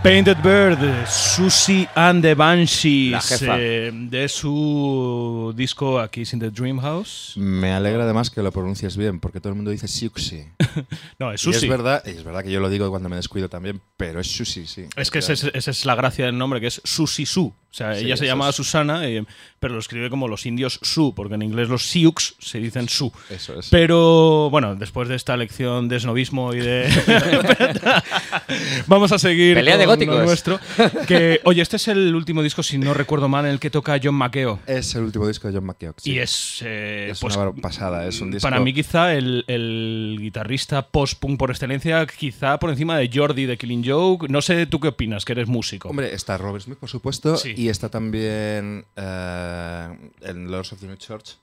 Painted 0.02 0.36
Bird, 0.42 0.78
Susie 1.06 1.88
and 1.94 2.22
the 2.22 2.34
Banshees, 2.34 3.12
La 3.12 3.20
jefa. 3.20 3.54
eh, 3.60 3.90
de 3.94 4.28
su 4.28 5.52
disco 5.56 6.00
Aquí 6.00 6.24
in 6.32 6.40
the 6.40 6.50
Dream 6.50 6.80
House. 6.80 7.34
Me 7.36 7.72
alegra 7.72 8.02
además 8.02 8.28
que 8.28 8.42
lo 8.42 8.50
pronuncies 8.50 8.96
bien, 8.96 9.20
porque 9.20 9.38
todo 9.40 9.50
el 9.50 9.54
mundo 9.56 9.70
dice 9.70 9.86
Siuxi. 9.86 10.44
No, 11.20 11.32
es 11.32 11.44
Y 11.46 11.50
es 11.50 11.56
Susie. 11.56 11.68
verdad, 11.68 12.02
y 12.04 12.10
es 12.10 12.24
verdad 12.24 12.42
que 12.42 12.50
yo 12.50 12.58
lo 12.58 12.68
digo 12.68 12.90
cuando 12.90 13.08
me 13.08 13.14
descuido 13.16 13.48
también, 13.48 13.80
pero 13.96 14.18
es 14.20 14.26
Susi, 14.26 14.66
sí. 14.66 14.86
Es 14.96 15.10
que 15.12 15.20
ese 15.20 15.34
es- 15.34 15.44
esa 15.54 15.70
es 15.70 15.84
la 15.86 15.94
gracia 15.94 16.26
del 16.26 16.36
nombre, 16.36 16.60
que 16.60 16.66
es 16.66 16.80
Susi 16.84 17.24
Su. 17.24 17.46
O 17.46 17.74
sea, 17.74 17.94
Sí, 17.94 18.04
ella 18.04 18.18
se 18.18 18.26
llamaba 18.26 18.50
es. 18.50 18.56
Susana, 18.56 19.06
eh, 19.08 19.24
pero 19.58 19.72
lo 19.72 19.80
escribe 19.80 20.10
como 20.10 20.28
los 20.28 20.44
indios 20.44 20.78
Su, 20.82 21.14
porque 21.14 21.36
en 21.36 21.42
inglés 21.42 21.68
los 21.70 21.84
Sioux 21.88 22.34
se 22.38 22.58
dicen 22.58 22.86
Su. 22.88 23.10
Eso 23.30 23.58
es. 23.58 23.68
Pero 23.70 24.50
bueno, 24.50 24.74
después 24.74 25.08
de 25.08 25.14
esta 25.14 25.36
lección 25.38 25.88
de 25.88 25.98
snobismo 26.00 26.52
y 26.52 26.58
de. 26.58 26.90
Vamos 28.88 29.12
a 29.12 29.18
seguir. 29.18 29.54
Pelea 29.54 29.78
de 29.78 29.86
lo 29.96 30.22
nuestro. 30.24 30.60
Que, 31.06 31.40
oye, 31.44 31.62
este 31.62 31.76
es 31.76 31.88
el 31.88 32.14
último 32.14 32.42
disco, 32.42 32.62
si 32.62 32.78
no 32.78 32.94
recuerdo 32.94 33.28
mal, 33.28 33.44
en 33.46 33.52
el 33.52 33.60
que 33.60 33.70
toca 33.70 33.98
John 34.02 34.14
McEo. 34.14 34.58
Es 34.66 34.94
el 34.94 35.02
último 35.04 35.26
disco 35.26 35.48
de 35.48 35.54
John 35.54 35.64
McKeown. 35.64 35.94
sí. 35.98 36.12
Y 36.12 36.18
es. 36.18 36.62
eh, 36.64 37.08
Es 37.10 37.20
pues, 37.20 37.36
una 37.36 37.52
pasada, 37.52 38.06
es 38.06 38.20
un 38.20 38.30
disco... 38.30 38.48
Para 38.48 38.60
mí, 38.60 38.72
quizá 38.72 39.14
el, 39.14 39.44
el 39.48 40.16
guitarrista 40.20 40.82
post-punk 40.88 41.38
por 41.38 41.50
excelencia, 41.50 42.06
quizá 42.06 42.58
por 42.58 42.70
encima 42.70 42.96
de 42.98 43.10
Jordi 43.12 43.46
de 43.46 43.56
Killing 43.56 43.84
Joke. 43.86 44.28
No 44.28 44.42
sé 44.42 44.66
tú 44.66 44.80
qué 44.80 44.88
opinas, 44.88 45.24
que 45.24 45.32
eres 45.32 45.48
músico. 45.48 45.88
Hombre, 45.88 46.14
está 46.14 46.36
Robert 46.38 46.64
Smith, 46.64 46.78
por 46.78 46.88
supuesto, 46.88 47.36
Sí. 47.36 47.54
y 47.56 47.68
está 47.68 47.88
también 47.88 48.84
eh, 48.96 49.88
en 50.22 50.50
Lords 50.50 50.72
of 50.72 50.80
the 50.80 50.86
New 50.86 50.96
Church. 50.96 51.36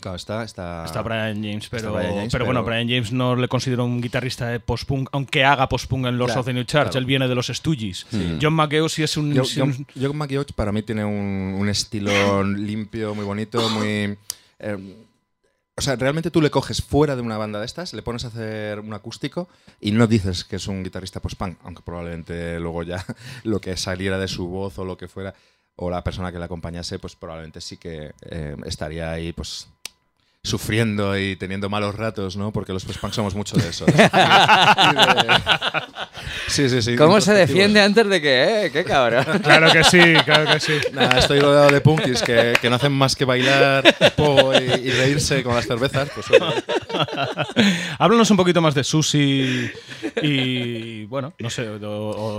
Claro, 0.00 0.16
está... 0.16 0.42
Está, 0.42 0.84
Está 0.84 1.02
Brian 1.02 1.36
James, 1.42 1.68
pero, 1.68 1.92
Brian 1.92 2.14
James, 2.14 2.32
pero 2.32 2.44
bueno, 2.44 2.64
Brian 2.64 2.88
James 2.88 3.12
no 3.12 3.36
le 3.36 3.48
considero 3.48 3.84
un 3.84 4.00
guitarrista 4.00 4.48
de 4.48 4.60
post-punk, 4.60 5.08
aunque 5.12 5.44
haga 5.44 5.68
post-punk 5.68 6.06
en 6.06 6.18
Lords 6.18 6.32
Claro, 6.32 6.40
of 6.40 6.46
the 6.46 6.52
New 6.52 6.64
Church. 6.64 6.84
claro. 6.90 6.98
Él 6.98 7.04
viene 7.04 7.28
de 7.28 7.34
los 7.34 7.46
Stooges. 7.48 8.06
Sí. 8.10 8.38
John 8.40 8.54
McEo 8.54 8.88
sí 8.88 9.02
es 9.02 9.16
un. 9.16 9.32
Sí 9.44 9.60
un- 9.60 9.86
John- 9.96 10.18
John 10.28 10.44
para 10.56 10.72
mí 10.72 10.82
tiene 10.82 11.04
un, 11.04 11.56
un 11.58 11.68
estilo 11.68 12.42
limpio, 12.44 13.14
muy 13.14 13.24
bonito, 13.24 13.68
muy... 13.70 14.16
eh, 14.58 14.96
o 15.76 15.82
sea, 15.82 15.96
realmente 15.96 16.30
tú 16.30 16.42
le 16.42 16.50
coges 16.50 16.82
fuera 16.82 17.16
de 17.16 17.22
una 17.22 17.38
banda 17.38 17.58
de 17.58 17.64
estas, 17.64 17.94
le 17.94 18.02
pones 18.02 18.24
a 18.26 18.28
hacer 18.28 18.80
un 18.80 18.92
acústico 18.92 19.48
y 19.80 19.92
no 19.92 20.06
dices 20.06 20.44
que 20.44 20.56
es 20.56 20.66
un 20.66 20.82
guitarrista 20.84 21.20
post-punk, 21.20 21.56
aunque 21.64 21.82
probablemente 21.82 22.60
luego 22.60 22.82
ya 22.82 23.02
lo 23.44 23.60
que 23.62 23.76
saliera 23.78 24.18
de 24.18 24.28
su 24.28 24.46
voz 24.48 24.78
o 24.78 24.84
lo 24.84 24.98
que 24.98 25.08
fuera, 25.08 25.32
o 25.76 25.88
la 25.88 26.04
persona 26.04 26.30
que 26.30 26.38
le 26.38 26.44
acompañase, 26.44 26.98
pues 26.98 27.16
probablemente 27.16 27.62
sí 27.62 27.78
que 27.78 28.12
eh, 28.22 28.56
estaría 28.66 29.10
ahí, 29.10 29.32
pues 29.32 29.68
sufriendo 30.42 31.18
y 31.18 31.36
teniendo 31.36 31.68
malos 31.68 31.94
ratos, 31.94 32.36
¿no? 32.36 32.50
Porque 32.52 32.72
los 32.72 32.84
post-punk 32.84 33.12
somos 33.12 33.34
mucho 33.34 33.56
de 33.56 33.68
eso. 33.68 33.84
Sí, 36.48 36.68
sí, 36.68 36.82
sí. 36.82 36.96
¿Cómo 36.96 37.20
se 37.20 37.32
defiende 37.32 37.80
antes 37.80 38.06
de 38.08 38.20
que, 38.20 38.66
eh? 38.66 38.70
¡Qué 38.72 38.84
cabrón! 38.84 39.24
Claro 39.42 39.70
que 39.72 39.84
sí, 39.84 40.00
claro 40.24 40.52
que 40.52 40.60
sí. 40.60 40.72
Nada, 40.92 41.18
estoy 41.18 41.38
rodeado 41.40 41.70
de 41.70 41.80
punkis 41.80 42.22
que, 42.22 42.54
que 42.60 42.68
no 42.68 42.76
hacen 42.76 42.92
más 42.92 43.14
que 43.16 43.24
bailar 43.24 43.84
po, 44.16 44.52
y, 44.54 44.58
y 44.88 44.90
reírse 44.90 45.42
con 45.42 45.54
las 45.54 45.66
cervezas. 45.66 46.10
Pues, 46.14 46.26
Háblanos 47.98 48.30
un 48.30 48.36
poquito 48.36 48.60
más 48.60 48.74
de 48.74 48.84
Susi 48.84 49.70
y. 50.22 51.04
Bueno, 51.06 51.32
no 51.38 51.50
sé. 51.50 51.68
o- 51.68 51.80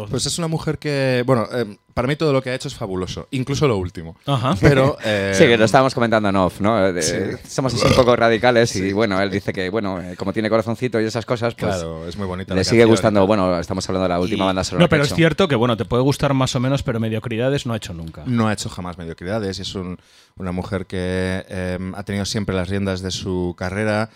o- 0.04 0.08
pues 0.08 0.26
es 0.26 0.38
una 0.38 0.48
mujer 0.48 0.78
que, 0.78 1.24
bueno, 1.26 1.48
eh, 1.54 1.66
para 1.94 2.08
mí 2.08 2.16
todo 2.16 2.34
lo 2.34 2.42
que 2.42 2.50
ha 2.50 2.56
hecho 2.56 2.68
es 2.68 2.76
fabuloso, 2.76 3.28
incluso 3.32 3.68
lo 3.68 3.78
último. 3.78 4.16
Ajá. 4.26 4.56
Pero. 4.60 4.98
eh, 5.04 5.34
Sí, 5.36 5.46
que 5.46 5.58
lo 5.58 5.66
estábamos 5.66 5.94
comentando 5.94 6.30
en 6.30 6.36
off, 6.36 6.62
¿no? 6.62 6.92
De- 6.94 7.02
Sí. 7.02 7.16
Somos 7.48 7.74
así 7.74 7.86
un 7.88 7.94
poco 7.94 8.16
radicales 8.16 8.76
y 8.76 8.94
bueno, 8.94 9.20
él 9.22 9.30
dice 9.32 9.52
que, 9.54 9.70
bueno, 9.70 10.00
eh, 10.02 10.16
como 10.18 10.34
tiene 10.34 10.50
corazoncito 10.50 11.00
y 11.02 11.06
esas 11.06 11.26
cosas, 11.26 11.56
pues 11.56 11.76
Claro, 11.76 12.08
es 12.08 12.16
muy 12.18 12.28
bonita. 12.28 12.54
le 12.54 12.60
la 12.62 12.64
sigue 12.64 12.86
gustando. 12.86 13.26
Bueno, 13.28 13.60
estamos 13.60 13.88
hablando 13.90 14.04
de 14.04 14.10
la 14.10 14.20
última 14.20 14.44
Y- 14.44 14.48
banda 14.48 14.64
sonora 14.64 14.84
No, 14.86 14.90
pero 14.90 15.02
que 15.02 15.06
es 15.06 15.10
hecho. 15.12 15.16
cierto 15.18 15.48
que, 15.48 15.56
bueno, 15.56 15.78
te 15.78 15.86
puede 15.86 16.04
gustar 16.04 16.34
más 16.34 16.56
o 16.56 16.60
menos, 16.60 16.84
pero 16.84 17.00
mediocridades 17.00 17.66
no 17.66 17.74
ha 17.74 17.78
hecho 17.78 17.94
nunca. 17.94 18.24
No 18.26 18.48
ha 18.48 18.54
hecho 18.54 18.70
jamás 18.70 18.98
mediocridades 18.98 19.60
y 19.60 19.62
es 19.64 19.76
un- 19.76 19.98
una 20.38 20.52
mujer 20.52 20.86
que 20.86 21.44
eh, 21.50 21.78
ha 21.96 22.04
tenido 22.04 22.26
siempre 22.26 22.56
las 22.56 22.70
riendas 22.70 23.02
de 23.02 23.12
su 23.12 23.56
carrera. 23.58 24.10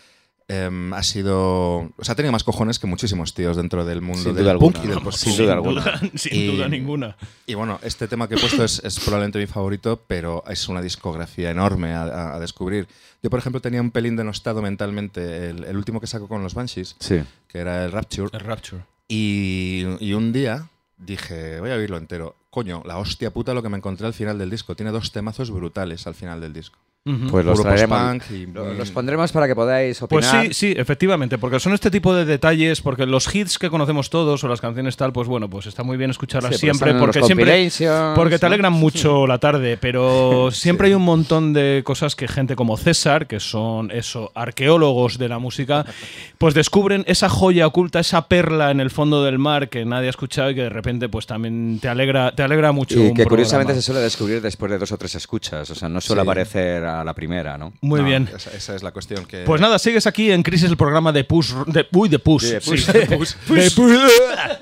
Eh, 0.47 0.69
ha 0.93 1.03
sido. 1.03 1.77
O 1.97 2.03
sea, 2.03 2.13
ha 2.13 2.15
tenido 2.15 2.31
más 2.31 2.43
cojones 2.43 2.77
que 2.79 2.87
muchísimos 2.87 3.33
tíos 3.33 3.57
dentro 3.57 3.83
del 3.85 4.01
mundo 4.01 4.21
Sin 4.23 4.35
del 4.35 4.43
duda 4.45 4.57
punk 4.59 4.75
alguna. 4.75 4.85
y 4.91 4.95
del 4.95 5.03
post-punk. 5.03 5.33
sin 5.35 5.43
duda 5.43 5.53
alguna. 5.53 6.01
sin 6.15 6.35
Y- 6.35 6.47
duda 6.55 6.67
ninguna. 6.67 7.17
Y 7.47 7.53
bueno, 7.55 7.79
este 7.83 8.07
tema 8.07 8.27
que 8.27 8.35
he 8.35 8.37
puesto 8.37 8.63
es, 8.63 8.81
es 8.83 8.99
probablemente 8.99 9.39
mi 9.39 9.47
favorito, 9.47 10.01
pero 10.07 10.43
es 10.47 10.67
una 10.69 10.81
discografía 10.81 11.49
enorme 11.51 11.93
a, 11.93 12.03
a- 12.03 12.35
a 12.35 12.39
descubrir. 12.39 12.87
Yo, 13.23 13.29
por 13.31 13.39
ejemplo, 13.39 13.59
tenía 13.59 13.81
un 13.81 13.89
pelín 13.91 14.15
denostado 14.15 14.61
mentalmente 14.61 15.49
el, 15.49 15.63
el 15.63 15.75
último 15.77 15.99
que 15.99 16.05
saco 16.07 16.27
con 16.27 16.43
los 16.43 16.53
Banshees, 16.53 16.95
Sí. 16.99 17.21
que 17.47 17.57
era 17.57 17.83
el 17.85 17.91
Rapture, 17.91 18.29
El 18.33 18.39
Rapture. 18.41 18.83
y, 19.07 19.83
y 19.99 20.13
un 20.13 20.31
día 20.31 20.69
dije, 20.97 21.59
voy 21.59 21.71
a 21.71 21.75
oírlo 21.75 21.97
entero. 21.97 22.35
Coño, 22.51 22.83
la 22.85 22.97
hostia 22.99 23.31
puta 23.31 23.53
lo 23.53 23.63
que 23.63 23.69
me 23.69 23.77
encontré 23.77 24.05
al 24.07 24.13
final 24.13 24.37
del 24.37 24.49
disco. 24.51 24.75
Tiene 24.75 24.91
dos 24.91 25.11
temazos 25.11 25.49
brutales 25.51 26.05
al 26.07 26.13
final 26.15 26.39
del 26.39 26.53
disco. 26.53 26.77
Pues 27.07 27.45
los 27.45 27.59
Puro 27.59 27.69
traeremos. 27.71 28.31
y 28.31 28.47
Los 28.47 28.89
pondremos 28.89 29.31
para 29.31 29.45
que 29.45 29.53
podáis 29.53 29.99
Pues 30.09 30.25
opinar. 30.25 30.47
sí, 30.47 30.53
sí, 30.55 30.73
efectivamente, 30.75 31.37
porque 31.37 31.59
son 31.59 31.73
este 31.75 31.91
tipo 31.91 32.15
de 32.15 32.25
detalles, 32.25 32.81
porque 32.81 33.05
los 33.05 33.33
hits 33.33 33.59
que 33.59 33.69
conocemos 33.69 34.09
todos 34.09 34.43
o 34.43 34.47
las 34.47 34.59
canciones 34.59 34.97
tal, 34.97 35.13
pues 35.13 35.27
bueno, 35.27 35.47
pues 35.47 35.67
está 35.67 35.83
muy 35.83 35.97
bien 35.97 36.09
escucharlas 36.09 36.55
Sí, 36.55 36.61
siempre, 36.61 36.95
porque 36.95 37.21
siempre, 37.21 37.69
porque 38.15 38.39
te 38.39 38.47
alegran 38.47 38.73
mucho 38.73 39.27
la 39.27 39.37
tarde, 39.37 39.77
pero 39.77 40.49
siempre 40.51 40.87
hay 40.87 40.95
un 40.95 41.03
montón 41.03 41.53
de 41.53 41.83
cosas 41.85 42.15
que 42.15 42.27
gente 42.27 42.55
como 42.55 42.75
César, 42.75 43.27
que 43.27 43.39
son 43.39 43.91
eso, 43.91 44.31
arqueólogos 44.33 45.19
de 45.19 45.29
la 45.29 45.37
música, 45.37 45.85
pues 46.39 46.55
descubren 46.55 47.03
esa 47.05 47.29
joya 47.29 47.67
oculta, 47.67 47.99
esa 47.99 48.27
perla 48.27 48.71
en 48.71 48.79
el 48.79 48.89
fondo 48.89 49.23
del 49.23 49.37
mar 49.37 49.69
que 49.69 49.85
nadie 49.85 50.07
ha 50.07 50.09
escuchado 50.09 50.49
y 50.49 50.55
que 50.55 50.61
de 50.63 50.69
repente 50.69 51.07
pues 51.07 51.27
también 51.27 51.77
te 51.79 51.87
alegra, 51.87 52.33
te 52.33 52.41
alegra 52.41 52.71
mucho. 52.71 52.95
Y 52.99 53.09
un 53.09 53.13
que 53.13 53.25
curiosamente 53.25 53.73
programa. 53.73 53.81
se 53.81 53.85
suele 53.85 54.01
descubrir 54.01 54.41
después 54.41 54.71
de 54.71 54.79
dos 54.79 54.91
o 54.91 54.97
tres 54.97 55.13
escuchas. 55.13 55.69
O 55.69 55.75
sea, 55.75 55.87
no 55.87 56.01
suele 56.01 56.23
Sí. 56.23 56.27
aparecer 56.27 56.83
a 56.83 56.94
la 57.03 57.13
primera, 57.13 57.57
¿no? 57.57 57.73
Muy 57.81 57.99
No, 58.01 58.05
bien. 58.05 58.29
Esa, 58.35 58.51
esa 58.51 58.75
es 58.75 58.83
la 58.83 58.91
cuestión 58.91 59.25
que... 59.25 59.39
Pues 59.43 59.59
nada, 59.59 59.77
sigues 59.79 60.07
aquí 60.07 60.31
en 60.31 60.43
Crisis, 60.43 60.69
el 60.69 60.77
programa 60.77 61.11
de 61.11 61.23
Push. 61.23 61.53
De, 61.67 61.87
uy, 61.91 62.09
de 62.09 62.19
Push. 62.19 62.43
De 62.45 62.61
sí, 62.61 62.69
Push. 62.71 62.85
de 62.87 63.05
Push. 63.17 63.35
De 63.47 63.71
Push. 63.71 63.99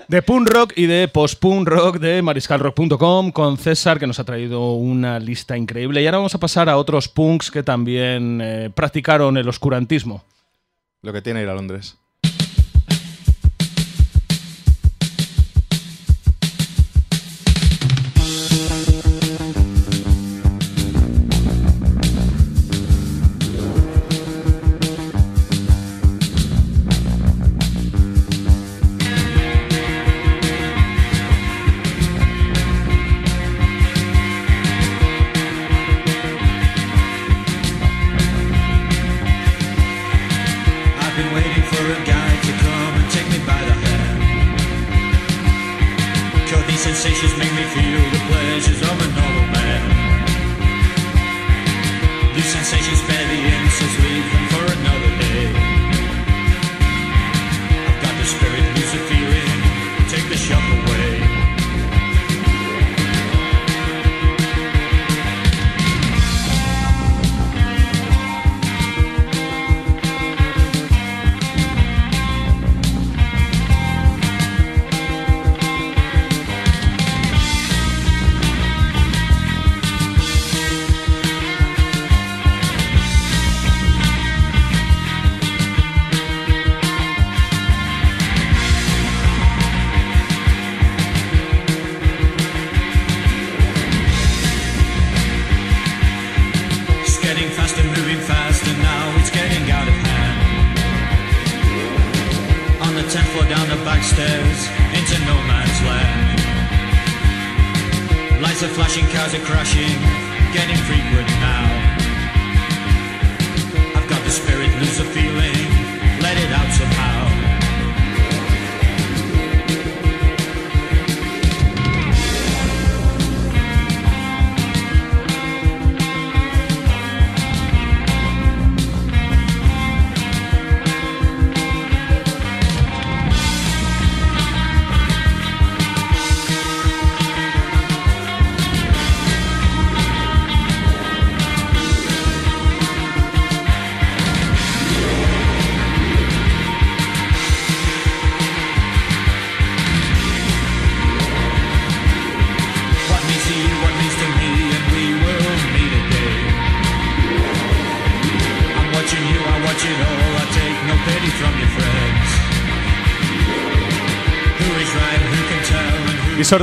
De 0.08 0.22
Punk 0.22 0.50
Rock 0.50 0.74
y 0.76 0.86
de 0.86 1.08
Post-Punk 1.08 1.68
Rock 1.68 2.00
de 2.00 2.22
mariscalrock.com 2.22 3.32
con 3.32 3.58
César, 3.58 4.00
que 4.00 4.08
nos 4.08 4.20
ha 4.20 4.24
traído 4.24 4.74
una 4.74 5.20
lista 5.20 5.58
increíble. 5.58 6.02
Y 6.02 6.06
ahora 6.06 6.18
vamos 6.18 6.36
a 6.36 6.40
pasar 6.40 6.70
a 6.70 6.78
otros 6.78 7.08
punks 7.10 7.52
que 7.52 7.64
también 7.64 8.40
eh, 8.42 8.70
practicaron 8.74 9.38
el 9.38 9.48
oscurantismo. 9.48 10.24
Lo 11.02 11.12
que 11.14 11.22
tiene 11.22 11.42
ir 11.42 11.50
a 11.50 11.54
Londres. 11.54 11.98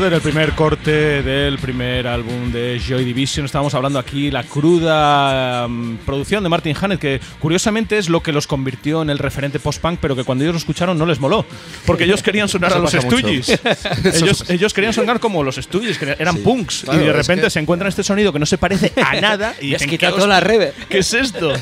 Disorder, 0.00 0.14
el 0.16 0.22
primer 0.22 0.52
corte 0.52 1.22
del 1.22 1.58
primer 1.58 2.06
álbum 2.06 2.50
de 2.50 2.80
Joy 2.80 3.04
Division. 3.04 3.44
Estábamos 3.44 3.74
hablando 3.74 3.98
aquí 3.98 4.30
la 4.30 4.44
cruda 4.44 5.68
mm, 5.68 5.96
producción 6.06 6.42
de 6.42 6.48
Martin 6.48 6.74
Hannett, 6.74 6.98
que 6.98 7.20
curiosamente 7.38 7.98
es 7.98 8.08
lo 8.08 8.22
que 8.22 8.32
los 8.32 8.46
convirtió 8.46 9.02
en 9.02 9.10
el 9.10 9.18
referente 9.18 9.60
post-punk, 9.60 9.98
pero 10.00 10.16
que 10.16 10.24
cuando 10.24 10.42
ellos 10.44 10.54
lo 10.54 10.58
escucharon 10.58 10.96
no 10.96 11.04
les 11.04 11.20
moló. 11.20 11.44
Porque 11.84 12.04
ellos 12.04 12.22
querían 12.22 12.48
sonar 12.48 12.72
a 12.72 12.78
los. 12.78 12.92
Stooges. 12.92 13.50
ellos, 14.22 14.48
ellos 14.48 14.72
querían 14.72 14.94
sonar 14.94 15.20
como 15.20 15.42
los 15.44 15.56
Stooges, 15.56 15.98
que 15.98 16.16
eran 16.18 16.36
Sí. 16.36 16.42
punks. 16.44 16.82
Claro, 16.84 17.00
y 17.02 17.04
de 17.04 17.10
es 17.10 17.16
repente 17.16 17.42
que- 17.44 17.50
se 17.50 17.60
encuentran 17.60 17.90
este 17.90 18.02
sonido 18.02 18.32
que 18.32 18.38
no 18.38 18.46
se 18.46 18.56
parece 18.56 18.92
a 19.04 19.14
nada. 19.20 19.54
y 19.60 19.72
dicen, 19.72 19.90
quitado 19.90 20.14
"¿Qué 20.14 20.22
toda 20.22 20.28
la 20.28 20.40
reverb. 20.40 20.72
¿Qué 20.88 20.98
es 21.00 21.12
esto? 21.12 21.52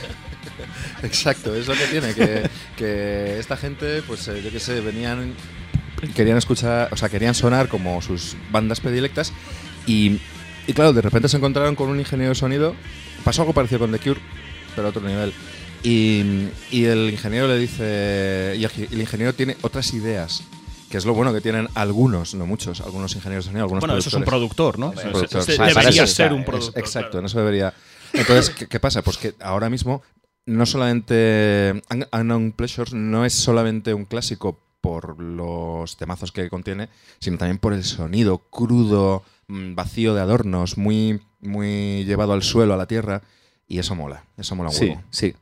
Exacto, 1.02 1.56
es 1.56 1.66
lo 1.66 1.74
que 1.74 1.86
tiene, 1.86 2.14
que, 2.14 2.42
que 2.76 3.38
esta 3.40 3.56
gente, 3.56 4.00
pues 4.06 4.28
eh, 4.28 4.40
yo 4.44 4.50
qué 4.52 4.60
sé, 4.60 4.80
venían, 4.80 5.32
querían 6.14 6.36
escuchar, 6.38 6.88
o 6.92 6.96
sea, 6.96 7.08
querían 7.08 7.34
sonar 7.34 7.68
como 7.68 8.00
sus 8.02 8.36
bandas 8.50 8.80
predilectas 8.80 9.32
y, 9.86 10.20
y 10.66 10.72
claro, 10.74 10.92
de 10.92 11.00
repente 11.02 11.28
se 11.28 11.36
encontraron 11.36 11.74
con 11.74 11.88
un 11.88 11.98
ingeniero 11.98 12.30
de 12.30 12.34
sonido, 12.34 12.74
pasó 13.24 13.42
algo 13.42 13.52
parecido 13.54 13.80
con 13.80 13.92
The 13.92 13.98
Cure, 13.98 14.20
pero 14.74 14.86
a 14.88 14.90
otro 14.90 15.02
nivel. 15.02 15.32
Y, 15.82 16.48
y 16.70 16.84
el 16.84 17.10
ingeniero 17.10 17.46
le 17.46 17.56
dice, 17.58 18.54
y 18.58 18.64
el, 18.64 19.00
ingeniero 19.00 19.32
tiene 19.32 19.56
otras 19.62 19.92
ideas, 19.94 20.42
que 20.90 20.98
es 20.98 21.04
lo 21.04 21.14
bueno 21.14 21.32
que 21.32 21.40
tienen 21.40 21.68
algunos, 21.74 22.34
no 22.34 22.46
muchos, 22.46 22.80
algunos 22.80 23.14
ingenieros 23.14 23.44
de 23.44 23.48
sonido, 23.50 23.64
algunos 23.64 23.82
Bueno, 23.82 23.96
eso 23.96 24.08
es 24.08 24.14
un 24.14 24.24
productor, 24.24 24.78
¿no? 24.78 24.90
Productor. 24.92 25.46
para 25.56 25.68
debería 25.74 26.06
ser 26.06 26.32
un 26.32 26.40
es- 26.40 26.46
productor. 26.46 26.78
Exacto, 26.82 27.10
claro. 27.10 27.20
en 27.20 27.26
eso 27.26 27.38
debería. 27.38 27.74
Entonces, 28.12 28.50
¿qué, 28.50 28.66
qué 28.66 28.80
pasa? 28.80 29.02
Pues 29.02 29.18
que 29.18 29.34
ahora 29.40 29.70
mismo 29.70 30.02
no 30.46 30.64
solamente 30.66 31.82
Un- 31.90 32.06
Unknown 32.10 32.52
Pleasures 32.52 32.94
no 32.94 33.24
es 33.24 33.34
solamente 33.34 33.94
un 33.94 34.04
clásico 34.06 34.58
por 35.00 35.20
los 35.22 35.96
temazos 35.96 36.32
que 36.32 36.48
contiene, 36.50 36.88
sino 37.20 37.38
también 37.38 37.58
por 37.58 37.72
el 37.72 37.84
sonido 37.84 38.38
crudo, 38.50 39.22
mm, 39.48 39.74
vacío 39.74 40.14
de 40.14 40.20
adornos, 40.20 40.76
muy, 40.76 41.20
muy 41.40 42.04
llevado 42.04 42.32
al 42.32 42.42
suelo, 42.42 42.74
a 42.74 42.76
la 42.76 42.86
tierra, 42.86 43.22
y 43.68 43.78
eso 43.78 43.94
mola, 43.94 44.24
eso 44.36 44.56
mola 44.56 44.70
un 44.70 44.74
Sí, 44.74 44.84
huevo. 44.86 45.02
sí. 45.10 45.26
Ellos 45.26 45.36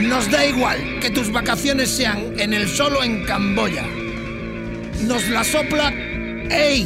Nos 0.00 0.30
da 0.30 0.44
igual 0.44 1.00
que 1.00 1.10
tus 1.10 1.32
vacaciones 1.32 1.90
sean 1.90 2.38
en 2.38 2.52
el 2.52 2.68
solo 2.68 3.02
en 3.02 3.24
Camboya. 3.24 3.84
Nos 5.02 5.28
la 5.28 5.42
sopla. 5.42 5.92
¡Ey! 6.50 6.84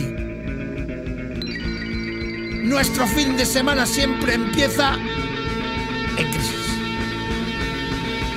Nuestro 2.62 3.06
fin 3.08 3.36
de 3.36 3.44
semana 3.44 3.84
siempre 3.84 4.34
empieza 4.34 4.94
en 6.16 6.30
crisis. 6.30 6.66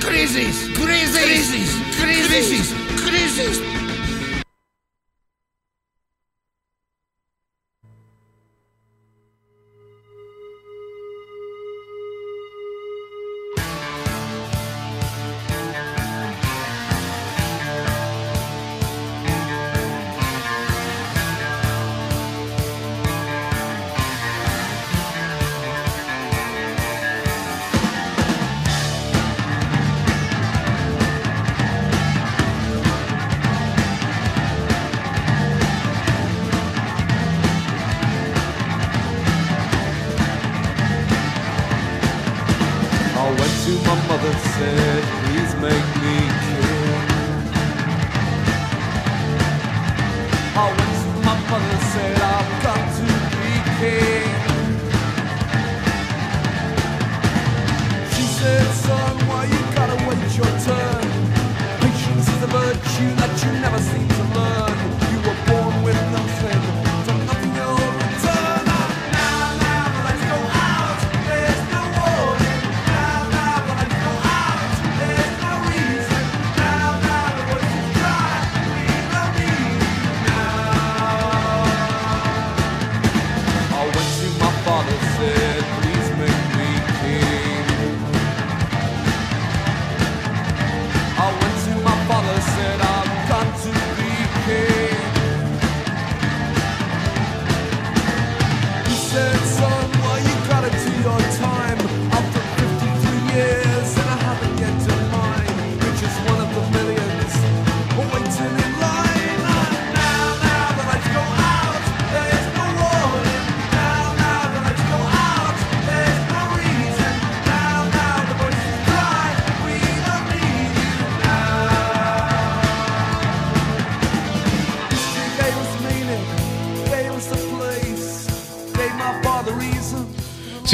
Crisis, 0.00 0.70
crisis, 0.74 1.20
crisis, 1.20 1.78
crisis, 2.00 2.74
crisis. 3.04 3.74
I 3.74 3.83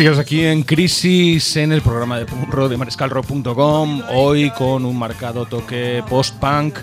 Sigues 0.01 0.19
aquí 0.19 0.47
en 0.47 0.63
Crisis 0.63 1.59
en 1.59 1.73
el 1.73 1.83
programa 1.83 2.19
de 2.19 2.25
punk 2.25 2.49
rock 2.49 2.71
de 2.71 2.79
mariscalrock.com, 2.79 4.01
hoy 4.15 4.49
con 4.49 4.87
un 4.87 4.99
marcado 4.99 5.45
toque 5.45 6.03
post-punk 6.09 6.79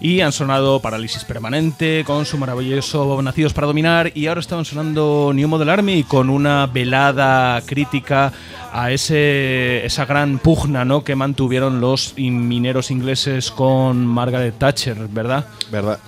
y 0.00 0.20
han 0.20 0.30
sonado 0.30 0.78
Parálisis 0.78 1.24
Permanente 1.24 2.04
con 2.06 2.24
su 2.24 2.38
maravilloso 2.38 3.20
Nacidos 3.22 3.54
para 3.54 3.66
Dominar 3.66 4.12
y 4.14 4.28
ahora 4.28 4.38
estaban 4.38 4.64
sonando 4.64 5.32
New 5.34 5.48
Model 5.48 5.68
Army 5.68 6.04
con 6.04 6.30
una 6.30 6.68
velada 6.68 7.60
crítica 7.62 8.32
a 8.72 8.92
ese, 8.92 9.84
esa 9.84 10.04
gran 10.04 10.38
pugna 10.38 10.84
¿no? 10.84 11.02
que 11.02 11.16
mantuvieron 11.16 11.80
los 11.80 12.14
mineros 12.16 12.92
ingleses 12.92 13.50
con 13.50 14.06
Margaret 14.06 14.56
Thatcher, 14.56 15.08
¿verdad? 15.08 15.44
¿Verdad? 15.72 15.98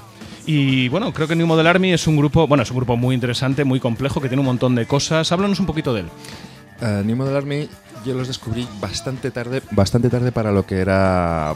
Y 0.46 0.88
bueno, 0.90 1.12
creo 1.12 1.26
que 1.26 1.34
New 1.34 1.48
Model 1.48 1.66
Army 1.66 1.92
es 1.92 2.06
un 2.06 2.16
grupo, 2.16 2.46
bueno, 2.46 2.62
es 2.62 2.70
un 2.70 2.76
grupo 2.76 2.96
muy 2.96 3.16
interesante, 3.16 3.64
muy 3.64 3.80
complejo, 3.80 4.20
que 4.20 4.28
tiene 4.28 4.40
un 4.40 4.46
montón 4.46 4.76
de 4.76 4.86
cosas. 4.86 5.30
Háblanos 5.30 5.60
un 5.60 5.66
poquito 5.66 5.92
de 5.94 6.00
él. 6.00 6.06
Eh, 6.82 7.02
New 7.04 7.16
Model 7.16 7.36
Army 7.36 7.68
yo 8.04 8.14
los 8.14 8.26
descubrí 8.28 8.66
bastante 8.80 9.30
tarde, 9.30 9.62
bastante 9.70 10.10
tarde 10.10 10.32
para 10.32 10.50
lo 10.50 10.66
que 10.66 10.80
era 10.80 11.54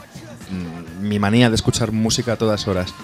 mm, 0.50 1.06
mi 1.06 1.18
manía 1.18 1.48
de 1.50 1.56
escuchar 1.56 1.90
música 1.92 2.32
a 2.34 2.36
todas 2.36 2.68
horas. 2.68 2.94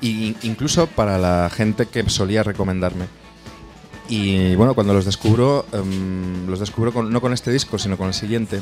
Y 0.00 0.36
incluso 0.42 0.86
para 0.86 1.18
la 1.18 1.50
gente 1.54 1.86
que 1.86 2.08
solía 2.08 2.42
recomendarme. 2.42 3.06
Y 4.08 4.54
bueno, 4.56 4.74
cuando 4.74 4.92
los 4.94 5.04
descubro, 5.04 5.64
em, 5.72 6.46
los 6.48 6.58
descubro 6.60 6.92
con- 6.92 7.10
no 7.12 7.20
con 7.20 7.32
este 7.32 7.50
disco, 7.50 7.78
sino 7.78 7.96
con 7.96 8.08
el 8.08 8.14
siguiente, 8.14 8.60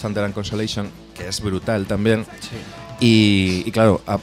Thunder 0.00 0.24
and 0.24 0.34
Consolation, 0.34 0.88
que 1.14 1.28
es 1.28 1.40
brutal 1.40 1.86
también. 1.86 2.24
Y, 3.00 3.62
y 3.66 3.70
claro, 3.72 4.00
a- 4.06 4.18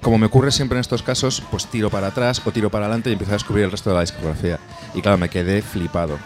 como 0.00 0.18
me 0.18 0.26
ocurre 0.26 0.52
siempre 0.52 0.76
en 0.78 0.80
estos 0.80 1.02
casos, 1.02 1.42
pues 1.50 1.66
tiro 1.66 1.90
para 1.90 2.08
atrás 2.08 2.40
o 2.44 2.50
tiro 2.52 2.70
para 2.70 2.86
adelante 2.86 3.10
y 3.10 3.14
empiezo 3.14 3.32
a 3.32 3.36
descubrir 3.36 3.64
el 3.64 3.70
resto 3.72 3.90
de 3.90 3.94
la 3.96 4.00
discografía. 4.02 4.58
Y 4.94 5.02
claro, 5.02 5.18
me 5.18 5.28
quedé 5.28 5.60
flipado. 5.62 6.18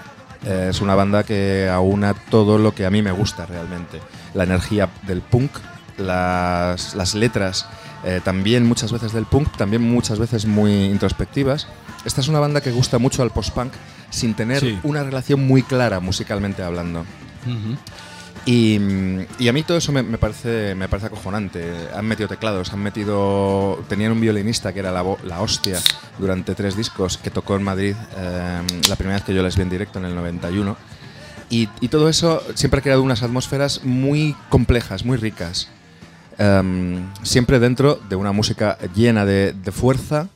Eh, 0.45 0.69
es 0.71 0.81
una 0.81 0.95
banda 0.95 1.23
que 1.25 1.69
aúna 1.71 2.15
todo 2.15 2.57
lo 2.59 2.75
que 2.75 2.87
a 2.87 2.91
mí 2.91 3.03
me 3.03 3.13
gusta 3.13 3.47
realmente. 3.47 4.01
La 4.35 4.45
energía 4.45 4.89
del 5.07 5.21
punk, 5.21 5.51
las, 5.99 6.95
las 6.95 7.15
letras, 7.15 7.67
eh, 8.05 8.21
también 8.25 8.67
muchas 8.67 8.91
veces 8.93 9.13
del 9.13 9.27
punk, 9.27 9.55
también 9.57 9.83
muchas 9.83 10.19
veces 10.19 10.47
muy 10.47 10.85
introspectivas. 10.87 11.67
Esta 12.05 12.23
es 12.23 12.29
una 12.29 12.41
banda 12.41 12.63
que 12.63 12.71
gusta 12.71 12.99
mucho 12.99 13.23
al 13.23 13.31
post-punk 13.31 13.73
sin 14.09 14.33
tener 14.35 14.61
Sí. 14.61 14.79
una 14.83 15.03
relación 15.03 15.47
muy 15.47 15.63
clara 15.63 16.01
musicalmente 16.01 16.63
hablando. 16.63 17.05
Y 18.47 19.49
a 19.49 19.53
mí 19.53 19.63
todo 19.63 19.79
eso 19.79 19.93
me, 19.93 20.03
me 20.03 20.19
parece, 20.19 20.75
me 20.75 20.89
parece 20.89 21.07
acojonante. 21.07 21.73
Han 21.95 22.07
metido 22.07 22.29
teclados, 22.29 22.73
han 22.73 22.81
metido. 22.81 23.85
Tenían 23.89 24.13
un 24.13 24.21
violinista 24.21 24.73
que 24.73 24.81
era 24.81 24.91
la, 24.91 25.05
la 25.25 25.41
hostia 25.41 25.79
durante 26.19 26.55
tres 26.55 26.77
discos 26.77 27.19
que 27.19 27.31
tocó 27.31 27.57
en 27.57 27.63
Madrid 27.63 27.95
eh, 28.17 28.63
la 28.89 28.97
primera 28.97 29.17
vez 29.17 29.25
que 29.25 29.35
yo 29.35 29.43
les 29.43 29.57
vi 29.57 29.63
en 29.63 29.71
directo 29.71 29.99
en 29.99 30.07
el 30.07 30.15
91. 30.15 30.77
Y, 31.51 31.69
y 31.81 31.89
todo 31.89 32.09
eso 32.09 32.43
siempre 32.55 32.81
ha 32.81 32.83
creado 32.83 33.03
unas 33.03 33.23
atmósferas 33.23 33.85
muy 33.85 34.35
complejas, 34.49 35.05
muy 35.05 35.17
ricas. 35.17 35.69
Em, 36.39 37.07
siempre 37.23 37.59
dentro 37.59 38.01
de 38.09 38.17
una 38.17 38.33
música 38.33 38.79
llena 38.95 39.27
de, 39.27 39.53
de 39.53 39.73
fuerza, 39.73 40.29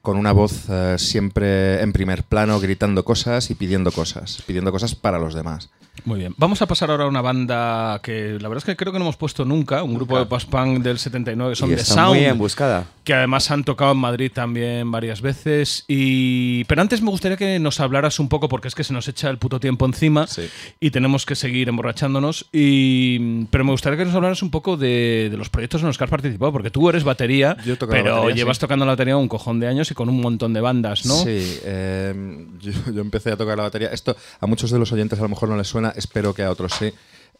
con 0.00 0.16
una 0.16 0.32
voz 0.32 0.64
eh, 0.68 0.96
siempre 0.98 1.80
en 1.80 1.92
primer 1.92 2.24
plano, 2.24 2.58
gritando 2.58 3.04
cosas 3.04 3.50
y 3.50 3.54
pidiendo 3.54 3.92
cosas, 3.92 4.42
pidiendo 4.46 4.72
cosas 4.72 4.94
para 4.94 5.18
los 5.18 5.34
demás. 5.34 5.70
Muy 6.04 6.18
bien. 6.18 6.34
Vamos 6.36 6.60
a 6.62 6.66
pasar 6.66 6.90
ahora 6.90 7.04
a 7.04 7.08
una 7.08 7.20
banda 7.20 8.00
que 8.02 8.38
la 8.40 8.48
verdad 8.48 8.58
es 8.58 8.64
que 8.64 8.76
creo 8.76 8.92
que 8.92 8.98
no 8.98 9.04
hemos 9.04 9.16
puesto 9.16 9.44
nunca, 9.44 9.82
un 9.82 9.94
grupo 9.94 10.18
de 10.18 10.26
post-punk 10.26 10.82
del 10.82 10.98
79 10.98 11.52
que 11.52 11.56
son 11.56 11.70
y 11.70 11.74
The 11.74 11.82
está 11.82 11.94
Sound. 11.94 12.16
muy 12.16 12.24
embuscada. 12.24 12.86
Que 13.04 13.14
además 13.14 13.50
han 13.50 13.64
tocado 13.64 13.92
en 13.92 13.98
Madrid 13.98 14.30
también 14.32 14.90
varias 14.90 15.20
veces. 15.20 15.84
Y... 15.88 16.64
Pero 16.64 16.82
antes 16.82 17.02
me 17.02 17.10
gustaría 17.10 17.36
que 17.36 17.58
nos 17.58 17.80
hablaras 17.80 18.20
un 18.20 18.28
poco, 18.28 18.48
porque 18.48 18.68
es 18.68 18.74
que 18.74 18.84
se 18.84 18.92
nos 18.92 19.08
echa 19.08 19.28
el 19.28 19.38
puto 19.38 19.58
tiempo 19.58 19.86
encima 19.86 20.26
Sí. 20.28 20.48
y 20.78 20.90
tenemos 20.92 21.26
que 21.26 21.34
seguir 21.34 21.68
emborrachándonos. 21.68 22.46
Y... 22.52 23.44
Pero 23.46 23.64
me 23.64 23.72
gustaría 23.72 23.98
que 23.98 24.04
nos 24.04 24.14
hablaras 24.14 24.42
un 24.42 24.50
poco 24.50 24.76
de, 24.76 25.28
de 25.30 25.36
los 25.36 25.48
proyectos 25.50 25.80
en 25.80 25.88
los 25.88 25.98
que 25.98 26.04
has 26.04 26.10
participado, 26.10 26.52
porque 26.52 26.70
tú 26.70 26.88
eres 26.88 27.02
batería, 27.04 27.56
Yo 27.64 27.76
pero 27.78 28.16
batería, 28.16 28.34
llevas 28.36 28.56
sí. 28.58 28.60
tocando 28.60 28.84
la 28.84 28.92
batería 28.92 29.16
un 29.16 29.28
cojón 29.28 29.58
de 29.58 29.66
años 29.66 29.90
y 29.90 29.94
con 29.94 30.08
un 30.08 30.20
montón 30.20 30.52
de 30.52 30.60
bandas, 30.60 31.04
¿no? 31.06 31.16
Sí, 31.16 31.58
eh, 31.64 32.46
yo, 32.60 32.72
yo 32.92 33.00
empecé 33.00 33.32
a 33.32 33.36
tocar 33.36 33.56
la 33.56 33.64
batería. 33.64 33.88
Esto 33.88 34.16
a 34.40 34.46
muchos 34.46 34.70
de 34.70 34.78
los 34.78 34.92
oyentes 34.92 35.18
a 35.18 35.22
lo 35.22 35.28
mejor 35.28 35.48
no 35.48 35.56
les 35.56 35.66
suena, 35.66 35.92
espero 35.96 36.34
que 36.34 36.42
a 36.42 36.50
otros 36.50 36.72
sí. 36.78 36.92